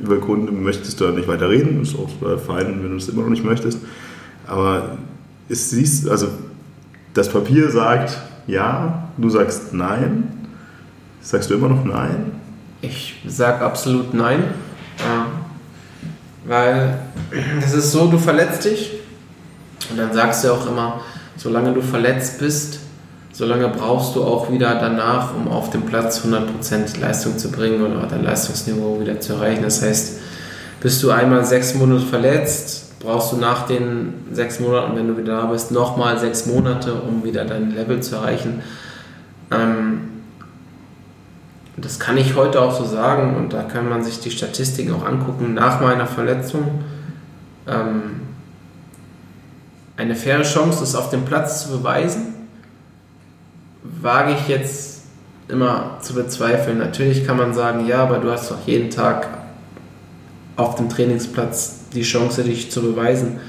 [0.00, 2.08] Über Gründe möchtest du nicht weiter reden, ist auch
[2.40, 3.78] fein, wenn du es immer noch nicht möchtest.
[4.44, 4.98] Aber
[5.48, 6.26] es siehst, also
[7.14, 10.48] das Papier sagt ja, du sagst nein.
[11.20, 12.32] Sagst du immer noch nein?
[12.80, 14.42] Ich sage absolut nein.
[14.98, 15.26] Ja.
[16.44, 16.98] Weil
[17.60, 18.99] es ist so, du verletzt dich
[19.90, 21.00] und dann sagst du auch immer,
[21.36, 22.80] solange du verletzt bist,
[23.32, 28.06] solange brauchst du auch wieder danach, um auf dem Platz 100% Leistung zu bringen oder
[28.06, 29.62] dein Leistungsniveau wieder zu erreichen.
[29.62, 30.18] Das heißt,
[30.80, 35.40] bist du einmal sechs Monate verletzt, brauchst du nach den sechs Monaten, wenn du wieder
[35.40, 38.62] da bist, nochmal sechs Monate, um wieder dein Level zu erreichen.
[39.50, 40.02] Ähm,
[41.76, 45.06] das kann ich heute auch so sagen und da kann man sich die Statistiken auch
[45.06, 45.54] angucken.
[45.54, 46.84] Nach meiner Verletzung
[47.66, 48.19] ähm,
[50.00, 52.34] eine faire Chance, es auf dem Platz zu beweisen,
[53.82, 55.02] wage ich jetzt
[55.48, 56.78] immer zu bezweifeln.
[56.78, 59.28] Natürlich kann man sagen, ja, aber du hast doch jeden Tag
[60.56, 63.40] auf dem Trainingsplatz die Chance, dich zu beweisen.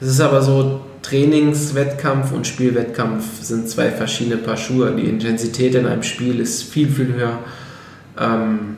[0.00, 4.94] Es ist aber so, Trainingswettkampf und Spielwettkampf sind zwei verschiedene Paar Schuhe.
[4.94, 7.38] Die Intensität in einem Spiel ist viel, viel höher.
[8.18, 8.76] Ähm,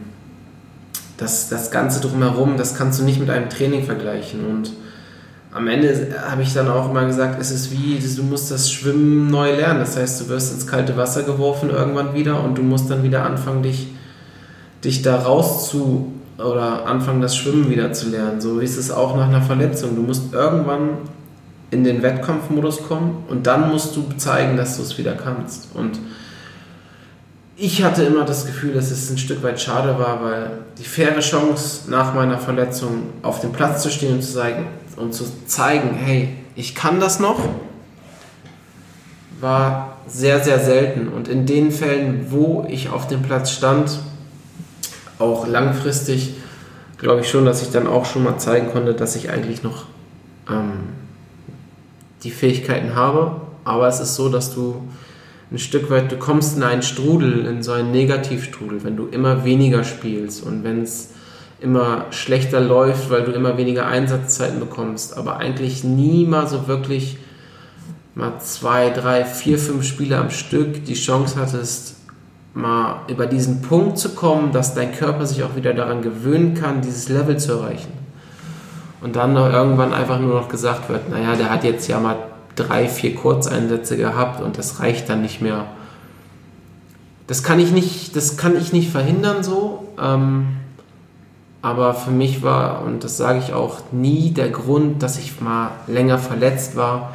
[1.17, 4.45] das, das Ganze drumherum, das kannst du nicht mit einem Training vergleichen.
[4.47, 4.73] Und
[5.53, 9.31] am Ende habe ich dann auch immer gesagt, es ist wie, du musst das Schwimmen
[9.31, 9.81] neu lernen.
[9.81, 13.25] Das heißt, du wirst ins kalte Wasser geworfen irgendwann wieder und du musst dann wieder
[13.25, 13.89] anfangen, dich,
[14.85, 18.41] dich da raus zu oder anfangen, das Schwimmen wieder zu lernen.
[18.41, 19.97] So ist es auch nach einer Verletzung.
[19.97, 20.91] Du musst irgendwann
[21.73, 25.69] in den Wettkampfmodus kommen und dann musst du zeigen, dass du es wieder kannst.
[25.75, 25.99] Und
[27.57, 31.21] ich hatte immer das Gefühl, dass es ein Stück weit schade war, weil die faire
[31.21, 34.67] Chance nach meiner Verletzung auf dem Platz zu stehen und zu zeigen,
[35.01, 37.41] und zu zeigen hey, ich kann das noch,
[39.41, 41.09] war sehr, sehr selten.
[41.09, 44.01] Und in den Fällen, wo ich auf dem Platz stand,
[45.19, 46.35] auch langfristig,
[46.99, 49.87] glaube ich schon, dass ich dann auch schon mal zeigen konnte, dass ich eigentlich noch
[50.49, 50.91] ähm,
[52.23, 53.41] die Fähigkeiten habe.
[53.65, 54.83] Aber es ist so, dass du
[55.51, 59.45] ein Stück weit, du kommst in einen Strudel, in so einen Negativstrudel, wenn du immer
[59.45, 61.11] weniger spielst und wenn es
[61.61, 67.19] immer schlechter läuft, weil du immer weniger Einsatzzeiten bekommst, aber eigentlich nie mal so wirklich
[68.15, 71.97] mal zwei, drei, vier, fünf Spiele am Stück die Chance hattest,
[72.55, 76.81] mal über diesen Punkt zu kommen, dass dein Körper sich auch wieder daran gewöhnen kann,
[76.81, 77.93] dieses Level zu erreichen.
[79.01, 82.17] Und dann noch irgendwann einfach nur noch gesagt wird, naja, der hat jetzt ja mal
[82.57, 85.67] drei, vier Kurzeinsätze gehabt und das reicht dann nicht mehr.
[87.27, 89.89] Das kann ich nicht, das kann ich nicht verhindern so.
[90.03, 90.49] Ähm,
[91.63, 95.71] aber für mich war, und das sage ich auch, nie der Grund, dass ich mal
[95.87, 97.15] länger verletzt war,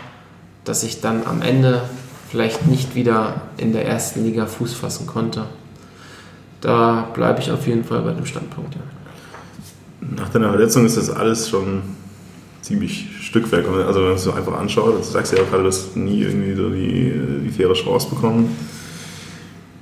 [0.63, 1.81] dass ich dann am Ende
[2.29, 5.45] vielleicht nicht wieder in der ersten Liga Fuß fassen konnte.
[6.61, 8.75] Da bleibe ich auf jeden Fall bei dem Standpunkt.
[8.75, 8.81] Ja.
[10.17, 11.81] Nach deiner Verletzung ist das alles schon
[12.61, 13.65] ziemlich Stückwerk.
[13.67, 16.21] Also wenn man es so einfach anschaut, du sagst ja auch gerade, du hast nie
[16.21, 18.55] irgendwie so die, die faire Chance bekommen.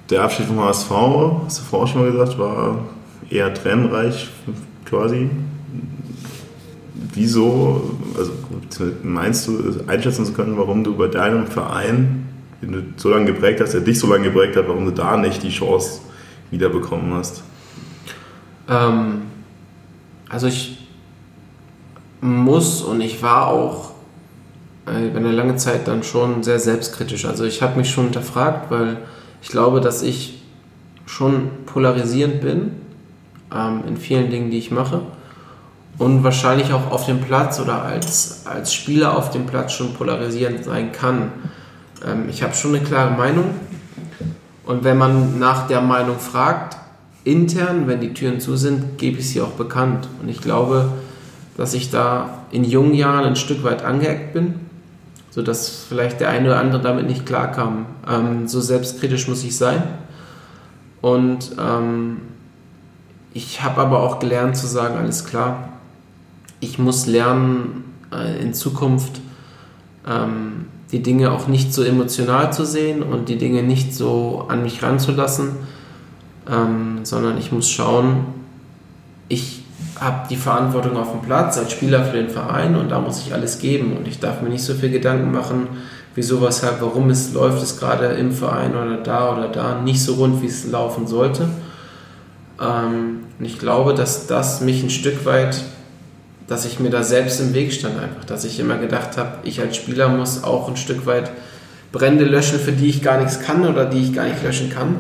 [0.10, 0.92] Der Abschied vom HSV,
[1.46, 2.80] hast du vorher schon mal gesagt, war
[3.30, 4.30] eher tränenreich
[4.86, 5.30] quasi.
[7.14, 8.32] Wieso, also
[9.04, 12.28] meinst du, einschätzen zu können, warum du bei deinem Verein,
[12.62, 15.18] den du so lange geprägt hast, der dich so lange geprägt hat, warum du da
[15.18, 16.02] nicht die Chance
[16.50, 17.44] wiederbekommen hast?
[18.70, 19.24] Ähm,
[20.30, 20.88] also ich
[22.22, 23.92] muss und ich war auch
[24.86, 27.26] äh, eine lange Zeit dann schon sehr selbstkritisch.
[27.26, 28.98] Also ich habe mich schon hinterfragt, weil
[29.42, 30.42] ich glaube, dass ich
[31.06, 32.83] schon polarisierend bin
[33.56, 35.02] ähm, in vielen Dingen, die ich mache.
[35.98, 40.64] Und wahrscheinlich auch auf dem Platz oder als, als Spieler auf dem Platz schon polarisierend
[40.64, 41.32] sein kann.
[42.06, 43.46] Ähm, ich habe schon eine klare Meinung.
[44.66, 46.78] Und wenn man nach der Meinung fragt,
[47.24, 50.08] intern, wenn die Türen zu sind, gebe ich sie auch bekannt.
[50.22, 50.90] Und ich glaube,
[51.58, 54.56] dass ich da in jungen Jahren ein Stück weit angeeckt bin,
[55.30, 57.86] sodass vielleicht der eine oder andere damit nicht klarkam.
[58.10, 59.84] Ähm, so selbstkritisch muss ich sein.
[61.02, 62.18] Und ähm,
[63.34, 65.70] ich habe aber auch gelernt zu sagen, alles klar,
[66.60, 69.22] ich muss lernen, äh, in Zukunft
[70.08, 74.62] ähm, die Dinge auch nicht so emotional zu sehen und die Dinge nicht so an
[74.62, 75.52] mich ranzulassen,
[76.50, 78.26] ähm, sondern ich muss schauen,
[79.28, 79.64] ich
[80.00, 83.34] habe die Verantwortung auf dem Platz als Spieler für den Verein und da muss ich
[83.34, 85.68] alles geben und ich darf mir nicht so viel Gedanken machen,
[86.14, 90.14] wieso, weshalb, warum es läuft es gerade im Verein oder da oder da nicht so
[90.16, 91.48] rund, wie es laufen sollte.
[92.64, 95.62] Ähm, und ich glaube, dass das mich ein Stück weit,
[96.48, 99.60] dass ich mir da selbst im Weg stand einfach, dass ich immer gedacht habe, ich
[99.60, 101.32] als Spieler muss auch ein Stück weit
[101.92, 104.96] Brände löschen, für die ich gar nichts kann oder die ich gar nicht löschen kann.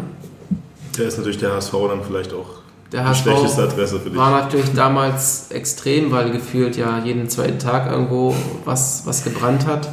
[0.97, 4.17] Da ist natürlich der HSV dann vielleicht auch der HSV die schlechteste Adresse für dich.
[4.17, 8.35] War natürlich damals extrem, weil gefühlt ja jeden zweiten Tag irgendwo
[8.65, 9.89] was, was gebrannt hat.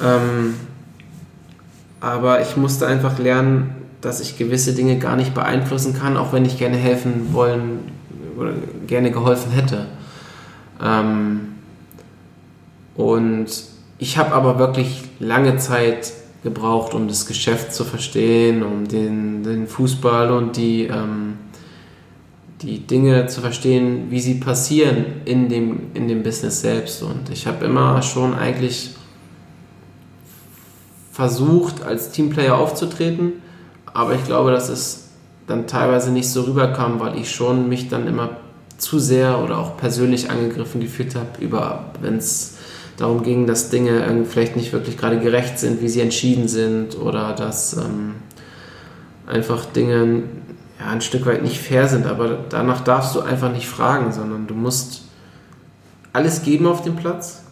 [0.00, 0.54] Ähm,
[2.00, 6.44] aber ich musste einfach lernen, dass ich gewisse Dinge gar nicht beeinflussen kann, auch wenn
[6.44, 7.80] ich gerne helfen wollen
[8.36, 8.52] oder
[8.86, 9.86] gerne geholfen hätte.
[10.82, 11.54] Ähm,
[12.96, 13.46] und
[13.98, 19.66] ich habe aber wirklich lange Zeit gebraucht, um das Geschäft zu verstehen, um den, den
[19.66, 21.38] Fußball und die, ähm,
[22.60, 27.02] die Dinge zu verstehen, wie sie passieren in dem, in dem Business selbst.
[27.02, 28.90] Und ich habe immer schon eigentlich
[31.10, 33.43] versucht, als Teamplayer aufzutreten,
[33.94, 35.08] aber ich glaube, dass es
[35.46, 38.30] dann teilweise nicht so rüberkam, weil ich schon mich dann immer
[38.76, 42.56] zu sehr oder auch persönlich angegriffen gefühlt habe, über wenn es
[42.96, 47.32] darum ging, dass Dinge vielleicht nicht wirklich gerade gerecht sind, wie sie entschieden sind oder
[47.32, 48.16] dass ähm,
[49.26, 50.24] einfach Dinge
[50.78, 52.06] ja, ein Stück weit nicht fair sind.
[52.06, 55.02] Aber danach darfst du einfach nicht fragen, sondern du musst
[56.12, 57.42] alles geben auf dem Platz.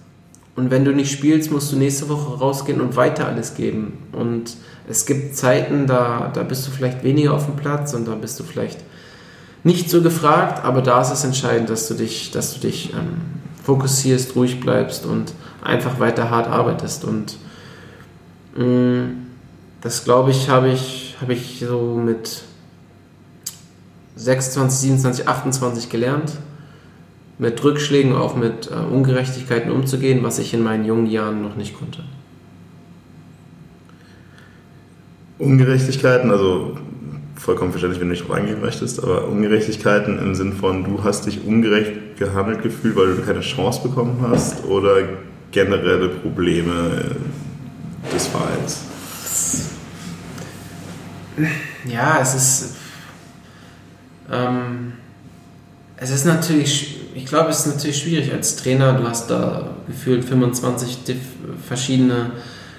[0.54, 3.98] Und wenn du nicht spielst, musst du nächste Woche rausgehen und weiter alles geben.
[4.12, 4.56] Und
[4.92, 8.38] es gibt Zeiten, da, da bist du vielleicht weniger auf dem Platz und da bist
[8.38, 8.78] du vielleicht
[9.64, 13.22] nicht so gefragt, aber da ist es entscheidend, dass du dich, dass du dich ähm,
[13.64, 15.32] fokussierst, ruhig bleibst und
[15.62, 17.04] einfach weiter hart arbeitest.
[17.04, 17.36] Und
[18.54, 19.26] mh, mm,
[19.80, 22.42] das glaube ich, habe ich, habe ich so mit
[24.16, 26.32] 26, 27, 28 gelernt,
[27.38, 31.78] mit Rückschlägen, auch mit äh, Ungerechtigkeiten umzugehen, was ich in meinen jungen Jahren noch nicht
[31.78, 32.04] konnte.
[35.42, 36.76] Ungerechtigkeiten, also
[37.36, 41.26] vollkommen verständlich, wenn du nicht drauf eingehen möchtest, aber Ungerechtigkeiten im Sinn von, du hast
[41.26, 45.02] dich ungerecht gehandelt gefühlt, weil du keine Chance bekommen hast oder
[45.50, 47.16] generelle Probleme
[48.14, 48.82] des Vereins?
[51.84, 52.76] Ja, es ist.
[54.30, 54.92] Ähm,
[55.96, 58.92] es ist natürlich, ich glaube, es ist natürlich schwierig als Trainer.
[58.92, 60.98] Du hast da gefühlt 25
[61.66, 62.32] verschiedene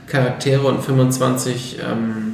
[0.07, 2.32] Charaktere und 25 ähm,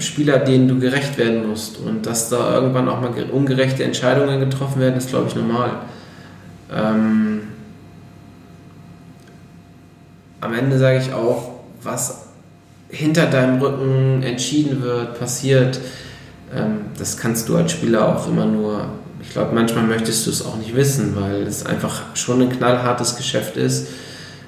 [0.00, 1.78] Spieler, denen du gerecht werden musst.
[1.78, 5.70] Und dass da irgendwann auch mal ungerechte Entscheidungen getroffen werden, ist, glaube ich, normal.
[6.74, 7.40] Ähm,
[10.40, 12.28] am Ende sage ich auch, was
[12.88, 15.78] hinter deinem Rücken entschieden wird, passiert,
[16.54, 18.86] ähm, das kannst du als Spieler auch immer nur,
[19.20, 23.16] ich glaube, manchmal möchtest du es auch nicht wissen, weil es einfach schon ein knallhartes
[23.16, 23.88] Geschäft ist,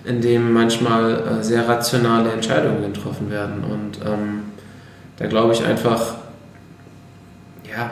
[0.05, 3.65] in dem manchmal äh, sehr rationale Entscheidungen getroffen werden.
[3.65, 4.43] Und ähm,
[5.21, 6.15] da glaube ich einfach,
[7.71, 7.91] ja,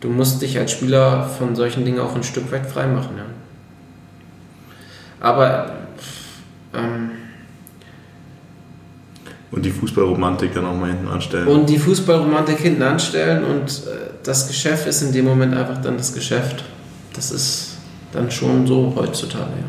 [0.00, 3.18] du musst dich als Spieler von solchen Dingen auch ein Stück weit freimachen.
[3.18, 3.24] Ja.
[5.20, 5.72] Aber
[6.72, 7.10] ähm,
[9.50, 11.46] und die Fußballromantik dann auch mal hinten anstellen.
[11.48, 15.98] Und die Fußballromantik hinten anstellen und äh, das Geschäft ist in dem Moment einfach dann
[15.98, 16.64] das Geschäft.
[17.12, 17.76] Das ist
[18.12, 19.68] dann schon so heutzutage, ja.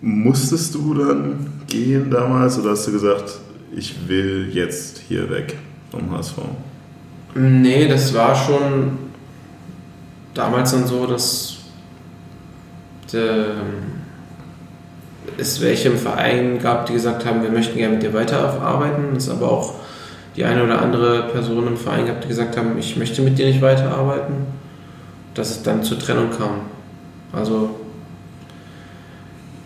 [0.00, 3.40] Musstest du dann gehen damals oder hast du gesagt,
[3.74, 5.56] ich will jetzt hier weg
[5.90, 6.38] vom HSV?
[7.34, 8.98] Nee, das war schon
[10.34, 11.58] damals dann so, dass
[15.38, 19.16] es welche im Verein gab, die gesagt haben, wir möchten gerne mit dir weiterarbeiten.
[19.16, 19.74] Es aber auch
[20.34, 23.46] die eine oder andere Person im Verein gab, die gesagt haben, ich möchte mit dir
[23.46, 24.46] nicht weiterarbeiten.
[25.34, 26.60] Dass es dann zur Trennung kam.
[27.32, 27.76] Also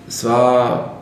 [0.09, 0.99] es war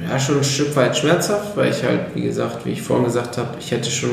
[0.00, 3.38] ja schon ein Stück weit schmerzhaft, weil ich halt, wie gesagt, wie ich vorhin gesagt
[3.38, 4.10] habe, ich hätte schon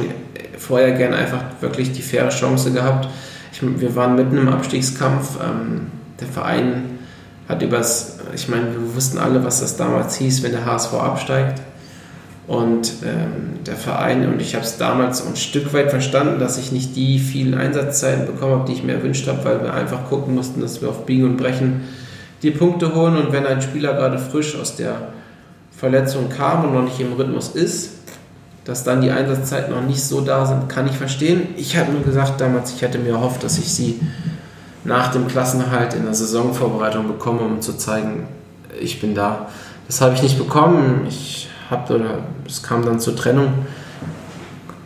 [0.58, 3.08] vorher gern einfach wirklich die faire Chance gehabt.
[3.52, 5.40] Ich, wir waren mitten im Abstiegskampf.
[5.44, 5.88] Ähm,
[6.20, 7.00] der Verein
[7.50, 11.62] hat übers, ich meine, wir wussten alle, was das damals hieß, wenn der HSV absteigt.
[12.48, 16.72] Und ähm, der Verein, und ich habe es damals ein Stück weit verstanden, dass ich
[16.72, 20.36] nicht die vielen Einsatzzeiten bekommen habe, die ich mir erwünscht habe, weil wir einfach gucken
[20.36, 21.82] mussten, dass wir auf Biegen und Brechen
[22.44, 23.16] die Punkte holen.
[23.16, 25.14] Und wenn ein Spieler gerade frisch aus der
[25.82, 27.94] Verletzung kam und noch nicht im Rhythmus ist,
[28.66, 31.56] dass dann die Einsatzzeiten noch nicht so da sind, kann ich verstehen.
[31.58, 34.00] Ich habe nur gesagt damals, ich hätte mir erhofft, dass ich sie
[34.84, 38.28] nach dem Klassenerhalt in der Saisonvorbereitung bekomme, um zu zeigen,
[38.80, 39.48] ich bin da.
[39.88, 41.08] Das habe ich nicht bekommen.
[41.10, 43.66] Ich habe oder es kam dann zur Trennung.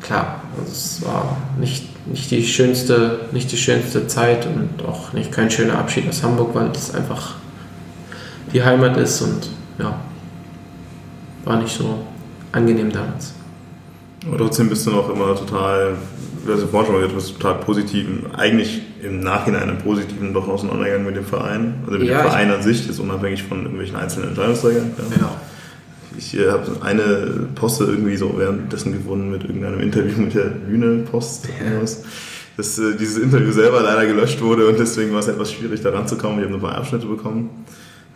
[0.01, 5.31] Klar, also es war nicht nicht die schönste, nicht die schönste Zeit und auch nicht
[5.31, 7.33] kein schöner Abschied aus Hamburg, weil es einfach
[8.53, 9.99] die Heimat ist und ja,
[11.45, 12.05] war nicht so
[12.51, 13.33] angenehm damals.
[14.27, 15.95] Aber trotzdem bist du noch immer total,
[16.47, 21.05] ja vorhin schon gesagt, du bist total positiv, eigentlich im Nachhinein einen positiven doch auseinandergegangen
[21.05, 21.75] mit dem Verein.
[21.85, 24.91] Also mit Ja, dem Verein an sich, ist unabhängig von irgendwelchen einzelnen Entscheidungsträgern.
[25.19, 25.31] Ja.
[26.17, 31.03] Ich äh, habe eine Poste irgendwie so währenddessen gewonnen mit irgendeinem Interview mit der Bühne
[31.03, 31.47] Post.
[31.47, 31.81] Ja.
[32.57, 35.89] Dass äh, dieses Interview selber leider gelöscht wurde und deswegen war es etwas schwierig, da
[35.91, 36.39] ranzukommen.
[36.39, 37.49] Ich habe nur ein paar Abschnitte bekommen.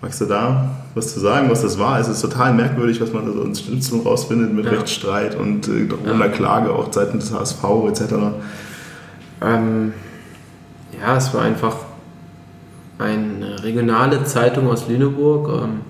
[0.02, 2.00] Magst du da was zu sagen, was das war?
[2.00, 4.72] Es ist total merkwürdig, was man da so ins Schnitzel rausfindet mit Ja.
[4.72, 8.14] Rechtsstreit und äh, drohender Klage auch seitens des HSV etc.
[9.41, 9.93] Ähm,
[11.00, 11.76] ja, es war einfach
[12.97, 15.82] eine regionale Zeitung aus Lüneburg, ähm,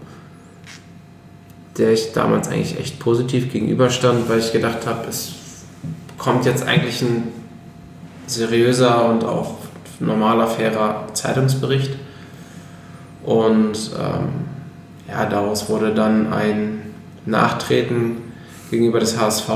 [1.78, 5.34] der ich damals eigentlich echt positiv gegenüberstand, weil ich gedacht habe, es
[6.18, 7.30] kommt jetzt eigentlich ein
[8.28, 9.56] seriöser und auch
[10.00, 11.92] normaler, fairer Zeitungsbericht.
[13.30, 14.30] Und ähm,
[15.08, 16.82] ja, daraus wurde dann ein
[17.26, 18.18] Nachtreten
[18.72, 19.50] gegenüber des HSV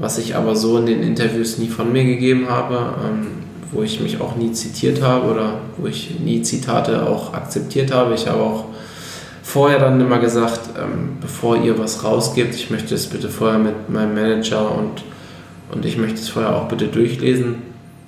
[0.00, 3.26] was ich aber so in den Interviews nie von mir gegeben habe, ähm,
[3.70, 8.14] wo ich mich auch nie zitiert habe oder wo ich nie Zitate auch akzeptiert habe.
[8.14, 8.64] Ich habe auch
[9.42, 13.90] vorher dann immer gesagt, ähm, bevor ihr was rausgebt, ich möchte es bitte vorher mit
[13.90, 15.04] meinem Manager und,
[15.70, 17.56] und ich möchte es vorher auch bitte durchlesen.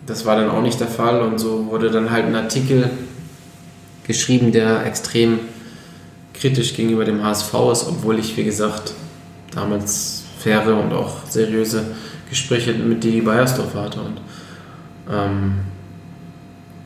[0.07, 2.89] Das war dann auch nicht der Fall und so wurde dann halt ein Artikel
[4.13, 5.41] geschrieben, der extrem
[6.35, 8.93] kritisch gegenüber dem HSV ist, obwohl ich, wie gesagt,
[9.55, 11.85] damals faire und auch seriöse
[12.29, 14.01] Gespräche mit Didi Beiersdorf hatte.
[14.01, 14.21] Und
[15.11, 15.55] ähm,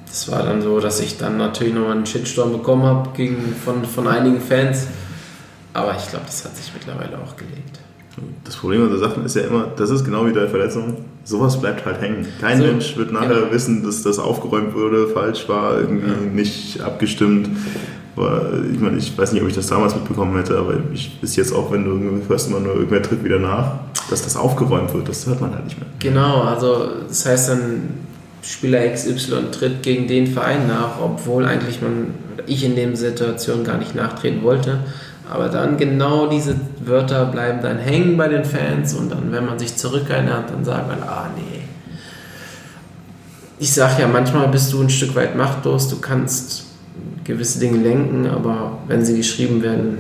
[0.07, 3.11] das war dann so, dass ich dann natürlich nochmal einen Shitstorm bekommen habe
[3.65, 4.87] von, von einigen Fans.
[5.73, 7.81] Aber ich glaube, das hat sich mittlerweile auch gelegt.
[8.45, 11.61] Das Problem an der Sache ist ja immer, das ist genau wie bei Verletzungen, sowas
[11.61, 12.27] bleibt halt hängen.
[12.41, 13.51] Kein So, Mensch wird nachher genau.
[13.53, 16.31] wissen, dass das aufgeräumt wurde, falsch war, irgendwie Ja.
[16.33, 17.49] nicht abgestimmt.
[18.17, 21.37] Aber ich meine, ich weiß nicht, ob ich das damals mitbekommen hätte, aber ich bis
[21.37, 23.73] jetzt auch, wenn du irgendwie hörst immer nur irgendwer tritt wieder nach,
[24.09, 25.89] dass das aufgeräumt wird, das hört man halt nicht mehr.
[25.99, 27.83] Genau, also das heißt dann,
[28.43, 32.15] Spieler XY tritt gegen den Verein nach, obwohl eigentlich man,
[32.47, 34.79] ich in dem Situation gar nicht nachtreten wollte.
[35.29, 36.55] Aber dann genau diese
[36.85, 40.89] Wörter bleiben dann hängen bei den Fans und dann, wenn man sich zurückerinnert, dann sagt
[40.89, 41.63] man, ah nee.
[43.59, 46.67] Ich sag ja, manchmal bist du ein Stück weit machtlos, du kannst
[47.25, 49.99] gewisse Dinge lenken, aber wenn sie geschrieben werden,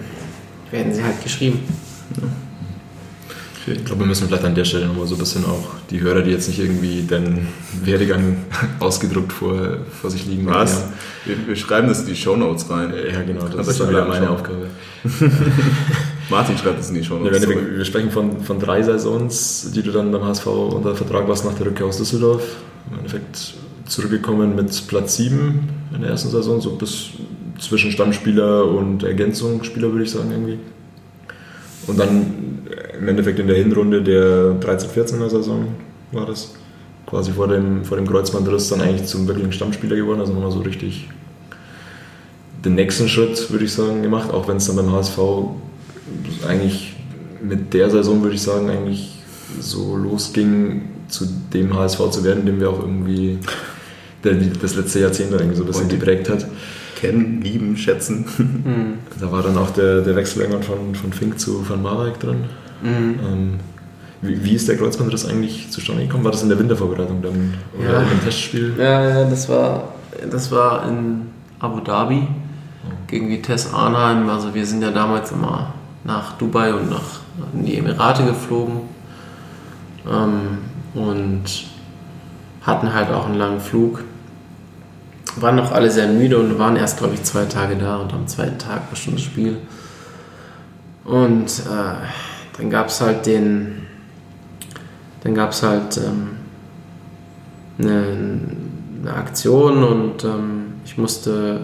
[0.70, 1.60] werden sie halt geschrieben.
[3.68, 6.22] Ich glaube, wir müssen vielleicht an der Stelle nochmal so ein bisschen auch die Hörer,
[6.22, 7.48] die jetzt nicht irgendwie den
[7.82, 8.36] Werdegang
[8.80, 10.74] ausgedruckt vor, vor sich liegen Was?
[10.82, 10.92] haben.
[11.24, 12.92] Wir, wir schreiben das in die Shownotes rein.
[13.12, 14.30] Ja, genau, das Aber ist dann wieder meine.
[14.30, 14.68] Aufgabe.
[16.30, 17.42] Martin schreibt es in die Ja, Shownotes.
[17.42, 17.56] zurück.
[17.70, 21.44] wir, wir sprechen von, von drei Saisons, die du dann beim HSV unter Vertrag warst
[21.44, 22.42] nach der Rückkehr aus Düsseldorf.
[22.90, 23.54] Im Endeffekt
[23.86, 27.06] zurückgekommen mit Platz 7 in der ersten Saison, so bis
[27.58, 30.58] zwischen Stammspieler und Ergänzungsspieler, würde ich sagen, irgendwie.
[31.86, 32.66] Und dann
[32.98, 35.68] im Endeffekt in der Hinrunde der 13-14er Saison
[36.12, 36.54] war das.
[37.06, 40.60] Quasi vor dem, vor dem Kreuzbandriss dann eigentlich zum wirklichen Stammspieler geworden, also nochmal so
[40.60, 41.08] richtig
[42.64, 45.18] den nächsten Schritt, würde ich sagen, gemacht, auch wenn es dann beim HSV
[46.48, 46.96] eigentlich
[47.40, 49.14] mit der Saison, würde ich sagen, eigentlich
[49.60, 53.38] so losging, zu dem HSV zu werden, den wir auch irgendwie
[54.24, 56.46] der, das letzte Jahrzehnt irgendwie so ein bisschen geprägt hat.
[56.96, 58.24] Kennen, lieben, schätzen.
[59.20, 62.44] Da war dann auch der, der Wechsel irgendwann von, von Fink zu Van Marwijk drin.
[62.82, 63.60] Ähm,
[64.22, 66.24] wie, wie ist der Kreuzbandriss eigentlich zustande gekommen?
[66.24, 67.54] War das in der Wintervorbereitung dann?
[67.78, 68.10] Oder Ja.
[68.10, 68.74] in Testspiel?
[68.78, 69.92] Ja, ja, das war,
[70.30, 71.26] das war in
[71.60, 72.26] Abu Dhabi
[73.06, 74.28] gegen Vitesse Arnheim.
[74.30, 75.74] Also wir sind ja damals immer
[76.04, 77.20] nach Dubai und nach
[77.52, 78.80] in die Emirate geflogen
[80.10, 80.58] ähm,
[80.94, 81.44] und
[82.62, 84.02] hatten halt auch einen langen Flug.
[85.34, 88.26] Waren noch alle sehr müde und waren erst, glaube ich, zwei Tage da und am
[88.26, 89.58] zweiten Tag war schon das Spiel.
[91.04, 92.06] Und äh,
[92.56, 93.86] dann gab es halt den,
[95.22, 96.36] dann gab es halt ähm,
[97.78, 98.40] eine,
[99.02, 101.60] eine Aktion und ähm, ich musste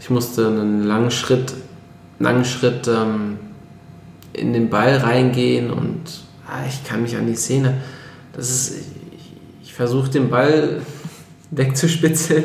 [0.00, 1.54] ich musste einen langen Schritt
[2.18, 3.38] langen Schritt ähm,
[4.32, 6.02] in den Ball reingehen und
[6.46, 7.74] ah, ich kann mich an die Szene
[8.32, 8.78] das ist
[9.12, 9.32] ich,
[9.62, 10.80] ich versuche den Ball
[11.50, 12.44] wegzuspitzeln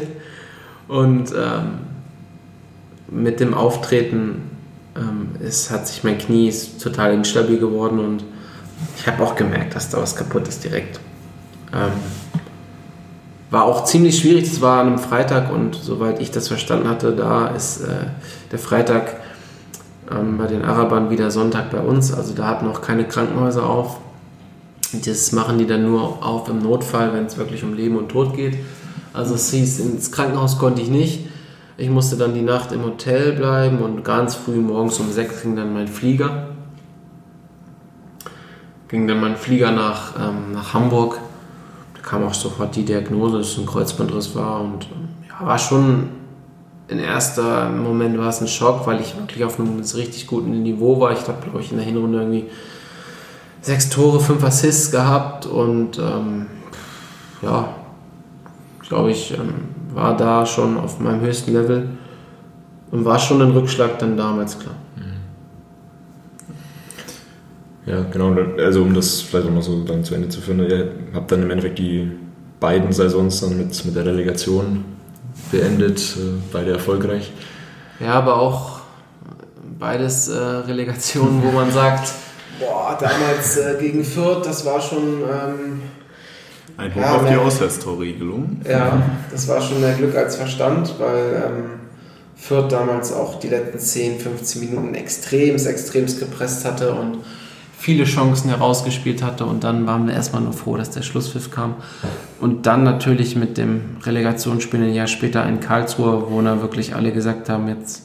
[0.87, 1.79] und ähm,
[3.09, 4.53] mit dem Auftreten
[4.95, 8.23] ähm, es hat sich mein Knie ist total instabil geworden und
[8.97, 10.99] ich habe auch gemerkt, dass da was kaputt ist direkt.
[11.73, 11.91] Ähm,
[13.49, 17.15] war auch ziemlich schwierig, das war an einem Freitag und soweit ich das verstanden hatte,
[17.15, 18.07] da ist äh,
[18.51, 19.17] der Freitag
[20.11, 23.97] ähm, bei den Arabern wieder Sonntag bei uns, also da hatten auch keine Krankenhäuser auf.
[25.05, 28.35] Das machen die dann nur auf im Notfall, wenn es wirklich um Leben und Tod
[28.35, 28.57] geht.
[29.13, 31.27] Also es hieß, ins Krankenhaus konnte ich nicht.
[31.77, 35.55] Ich musste dann die Nacht im Hotel bleiben und ganz früh morgens um sechs ging
[35.55, 36.47] dann mein Flieger.
[38.87, 41.19] Ging dann mein Flieger nach, ähm, nach Hamburg.
[41.95, 45.57] Da kam auch sofort die Diagnose, dass es ein Kreuzbandriss war und ähm, ja, war
[45.57, 46.09] schon
[46.89, 50.99] im ersten Moment war es ein Schock, weil ich wirklich auf einem richtig guten Niveau
[50.99, 51.11] war.
[51.11, 52.49] Ich habe, glaube ich, in der Hinrunde irgendwie
[53.61, 56.47] sechs Tore, fünf Assists gehabt und ähm,
[57.41, 57.73] ja,
[58.87, 59.53] glaube ich, ähm,
[59.93, 61.89] war da schon auf meinem höchsten Level
[62.91, 64.75] und war schon ein Rückschlag dann damals klar.
[67.85, 68.33] Ja, genau.
[68.57, 71.43] Also um das vielleicht auch noch so dann zu Ende zu führen, ihr habt dann
[71.43, 72.09] im Endeffekt die
[72.59, 74.85] beiden Saisons dann mit, mit der Relegation
[75.51, 77.31] beendet, äh, beide erfolgreich.
[77.99, 78.79] Ja, aber auch
[79.79, 82.13] beides äh, Relegationen, wo man sagt,
[82.59, 85.21] boah, damals äh, gegen Fürth, das war schon...
[85.21, 85.81] Ähm,
[86.77, 88.61] ein Hoch ja, auf die Auswärtstorregelung.
[88.67, 89.01] Ja,
[89.31, 91.63] das war schon mehr Glück als Verstand, weil ähm,
[92.35, 97.19] Fürth damals auch die letzten 10, 15 Minuten extremst, extremst gepresst hatte und
[97.77, 101.75] viele Chancen herausgespielt hatte und dann waren wir erstmal nur froh, dass der Schlusspfiff kam.
[102.39, 107.11] Und dann natürlich mit dem Relegationsspiel ein Jahr später in Karlsruhe, wo dann wirklich alle
[107.11, 108.03] gesagt haben, jetzt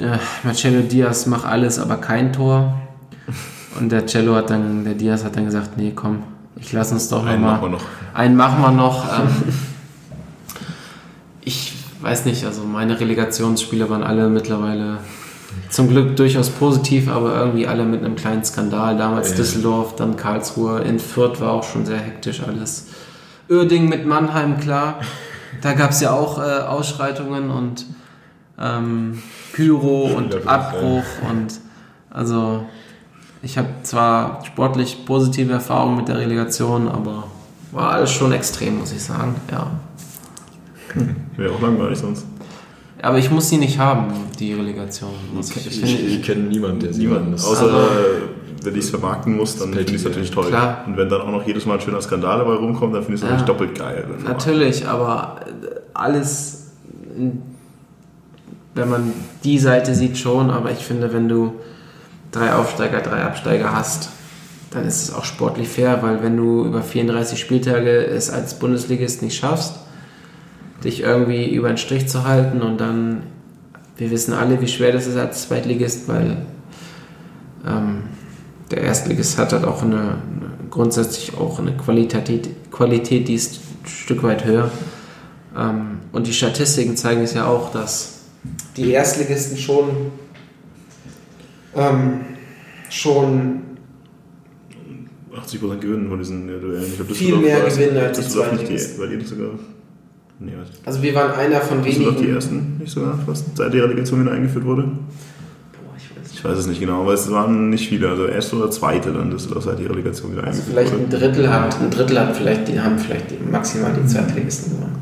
[0.00, 2.78] äh, Marcelo Diaz mach alles, aber kein Tor.
[3.78, 6.22] Und der Cello hat dann, der Diaz hat dann gesagt, nee, komm,
[6.60, 7.60] ich lasse uns doch einen nochmal.
[7.60, 7.84] Machen wir noch.
[8.14, 9.04] Einen machen wir noch.
[9.04, 9.28] Ähm,
[11.44, 14.98] ich weiß nicht, also meine Relegationsspiele waren alle mittlerweile
[15.70, 18.96] zum Glück durchaus positiv, aber irgendwie alle mit einem kleinen Skandal.
[18.96, 19.36] Damals ja.
[19.36, 22.88] Düsseldorf, dann Karlsruhe, in Fürth war auch schon sehr hektisch alles.
[23.50, 25.00] Örding mit Mannheim, klar.
[25.62, 27.86] Da gab es ja auch äh, Ausschreitungen und
[28.58, 31.60] ähm, Pyro und Abbruch und
[32.10, 32.66] also
[33.42, 37.24] ich habe zwar sportlich positive Erfahrungen mit der Relegation, aber
[37.72, 39.34] war alles schon extrem, muss ich sagen.
[39.50, 39.70] Ja.
[41.36, 42.26] Wäre auch langweilig sonst.
[43.00, 45.10] Aber ich muss sie nicht haben, die Relegation.
[45.38, 47.44] Ich, ich, ich, ich kenne niemanden, der sie niemanden ist.
[47.44, 47.78] Außer also,
[48.64, 50.46] wenn ich es vermarkten muss, dann finde ich es natürlich toll.
[50.46, 50.82] Klar.
[50.86, 53.22] Und wenn dann auch noch jedes Mal ein schöner Skandal dabei rumkommt, dann finde ich
[53.22, 54.04] es ja, natürlich doppelt geil.
[54.26, 55.40] Natürlich, aber
[55.94, 56.72] alles,
[58.74, 59.12] wenn man
[59.44, 60.50] die Seite sieht, schon.
[60.50, 61.52] Aber ich finde, wenn du
[62.30, 64.10] drei Aufsteiger, drei Absteiger hast,
[64.70, 69.22] dann ist es auch sportlich fair, weil wenn du über 34 Spieltage es als Bundesligist
[69.22, 69.74] nicht schaffst,
[70.84, 73.22] dich irgendwie über den Strich zu halten und dann,
[73.96, 76.36] wir wissen alle, wie schwer das ist als Zweitligist, weil
[77.66, 78.04] ähm,
[78.70, 80.18] der Erstligist hat halt auch eine, eine,
[80.70, 84.70] grundsätzlich auch eine Qualität, Qualität, die ist ein Stück weit höher.
[85.56, 88.20] Ähm, und die Statistiken zeigen es ja auch, dass
[88.76, 90.12] die Erstligisten schon
[91.78, 92.20] ähm,
[92.90, 93.60] schon
[95.34, 96.84] 80% gewinnen von diesen Duellen.
[96.84, 99.00] Ich glaub, viel mehr gewinnen als die Zweitligisten.
[99.00, 99.50] Weil ihr nicht sogar
[100.40, 100.52] Nee,
[100.84, 102.04] also wir waren einer von wenigen.
[102.04, 104.82] Sind doch die ersten, nicht sogar fast, seit die Relegation wieder eingeführt wurde?
[104.82, 108.08] Boah, ich weiß, ich weiß es nicht genau, aber es waren nicht viele.
[108.08, 110.86] Also erste oder zweite dann, das ist seit die Relegation wieder also eingeführt wurde.
[110.86, 114.76] Vielleicht ein Drittel hat, ein Drittel hat vielleicht, die haben vielleicht die, maximal die Zweitligisten
[114.76, 114.96] gewonnen.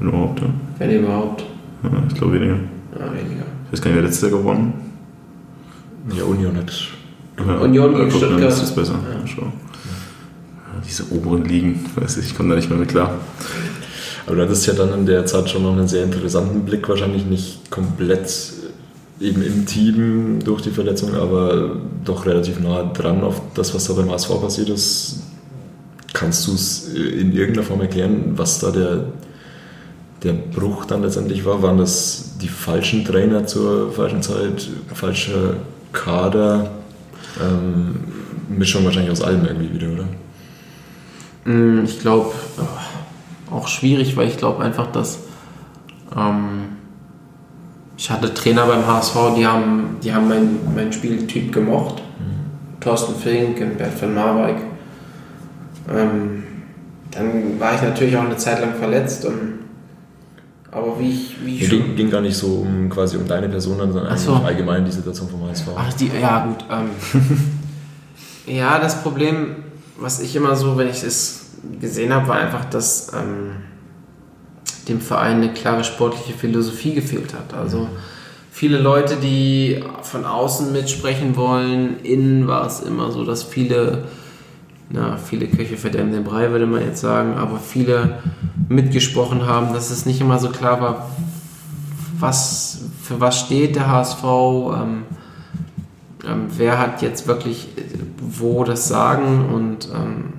[0.00, 0.46] Ja, überhaupt, ja.
[0.78, 1.44] Wenn überhaupt.
[1.84, 2.56] Ja, ich glaube weniger.
[2.98, 3.44] Ja, weniger.
[3.66, 4.72] Ich weiß gar nicht, wer letztes Jahr gewonnen
[6.16, 6.72] Ja, Union hat.
[7.38, 8.42] Ja, Union gegen Stuttgart.
[8.42, 8.94] Das ist besser.
[8.94, 9.26] Ja.
[9.26, 9.52] Schon.
[10.86, 13.18] Diese oberen Ligen, weiß ich, ich komme da nicht mehr mit klar.
[14.26, 17.26] Aber du hattest ja dann in der Zeit schon noch einen sehr interessanten Blick, wahrscheinlich
[17.26, 18.30] nicht komplett
[19.20, 23.92] eben im Team durch die Verletzung, aber doch relativ nah dran auf das, was da
[23.92, 25.20] beim ASV passiert ist.
[26.12, 29.04] Kannst du es in irgendeiner Form erklären, was da der,
[30.22, 31.62] der Bruch dann letztendlich war?
[31.62, 35.54] Waren das die falschen Trainer zur falschen Zeit, falscher
[35.92, 36.70] Kader?
[37.40, 37.96] Ähm,
[38.48, 40.08] Mischung wahrscheinlich aus allem irgendwie wieder, oder?
[41.44, 42.32] Mm, ich glaube,
[43.50, 45.20] auch schwierig, weil ich glaube einfach, dass
[46.16, 46.76] ähm,
[47.96, 52.02] ich hatte Trainer beim HSV, die haben, die haben meinen mein Spieltyp gemocht.
[52.18, 52.80] Mhm.
[52.80, 54.56] Thorsten Fink und Bert van Marwijk.
[55.92, 56.44] Ähm,
[57.10, 59.24] dann war ich natürlich auch eine Zeit lang verletzt.
[59.24, 59.59] Und,
[60.72, 63.78] aber wie ich, wie ich ging, ging, gar nicht so um quasi um deine Person,
[63.78, 64.34] sondern so.
[64.34, 65.68] allgemein die Situation vom HSV.
[65.74, 66.64] Ach, die, ja gut.
[66.70, 66.90] Ähm,
[68.56, 69.56] ja, das Problem,
[69.98, 73.56] was ich immer so, wenn ich es gesehen habe, war einfach, dass ähm,
[74.88, 77.52] dem Verein eine klare sportliche Philosophie gefehlt hat.
[77.52, 77.88] Also
[78.52, 84.04] viele Leute, die von außen mitsprechen wollen, innen war es immer so, dass viele,
[84.92, 88.18] na, viele Köche verderben den Brei, würde man jetzt sagen, aber viele
[88.68, 91.10] mitgesprochen haben, dass es nicht immer so klar war,
[92.18, 95.02] was, für was steht der HSV, ähm,
[96.26, 97.68] ähm, wer hat jetzt wirklich,
[98.18, 100.32] wo das Sagen und ähm,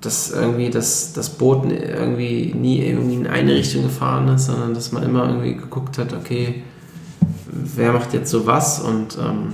[0.00, 4.92] dass irgendwie das, das Boot irgendwie nie irgendwie in eine Richtung gefahren ist, sondern dass
[4.92, 6.62] man immer irgendwie geguckt hat, okay,
[7.50, 9.52] wer macht jetzt so was und ähm,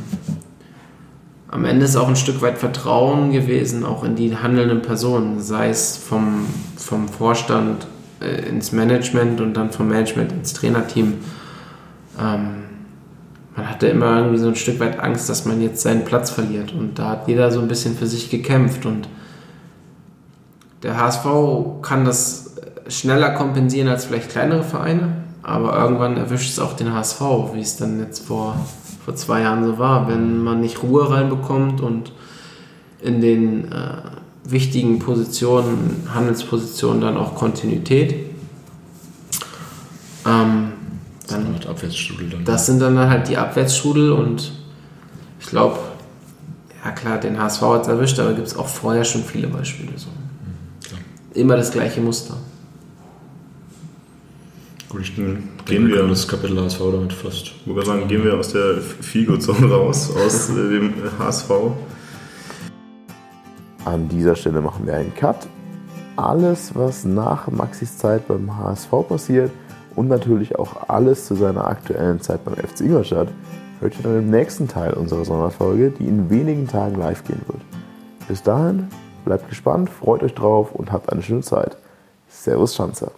[1.49, 5.69] am Ende ist auch ein Stück weit Vertrauen gewesen, auch in die handelnden Personen, sei
[5.69, 6.47] es vom,
[6.77, 7.87] vom Vorstand
[8.21, 11.15] äh, ins Management und dann vom Management ins Trainerteam.
[12.19, 12.49] Ähm,
[13.55, 16.73] man hatte immer irgendwie so ein Stück weit Angst, dass man jetzt seinen Platz verliert
[16.73, 19.09] und da hat jeder so ein bisschen für sich gekämpft und
[20.83, 21.25] der HSV
[21.81, 22.57] kann das
[22.89, 27.21] schneller kompensieren als vielleicht kleinere Vereine, aber irgendwann erwischt es auch den HSV,
[27.55, 28.57] wie es dann jetzt vor,
[29.07, 30.09] vor zwei Jahren so war.
[30.09, 32.13] Wenn man nicht Ruhe reinbekommt und
[33.01, 33.99] in den äh,
[34.45, 38.27] wichtigen Positionen, Handelspositionen dann auch Kontinuität.
[40.27, 40.73] Ähm,
[41.29, 42.45] dann, das, Abwärtsstrudel dann.
[42.45, 44.53] das sind dann halt die Abwärtsstrudel und
[45.39, 45.79] ich glaube,
[46.85, 49.93] ja klar, den HSV hat es erwischt, aber gibt es auch vorher schon viele Beispiele
[49.97, 50.09] so.
[50.09, 52.37] Mhm, immer das gleiche Muster.
[54.89, 57.47] Gut, ich gehen wir das Kapitel HSV damit fast.
[57.47, 61.51] Ich würde sagen, gehen wir aus der Figo-Zone raus, aus dem HSV.
[63.85, 65.49] An dieser Stelle machen wir einen Cut.
[66.15, 69.51] Alles, was nach Maxis Zeit beim HSV passiert
[69.97, 73.29] und natürlich auch alles zu seiner aktuellen Zeit beim FC Ingolstadt,
[73.81, 77.61] hört ihr dann im nächsten Teil unserer Sonderfolge, die in wenigen Tagen live gehen wird.
[78.29, 78.87] Bis dahin,
[79.25, 81.77] bleibt gespannt, freut euch drauf und habt eine schöne Zeit.
[82.29, 83.11] Servus Schanzer.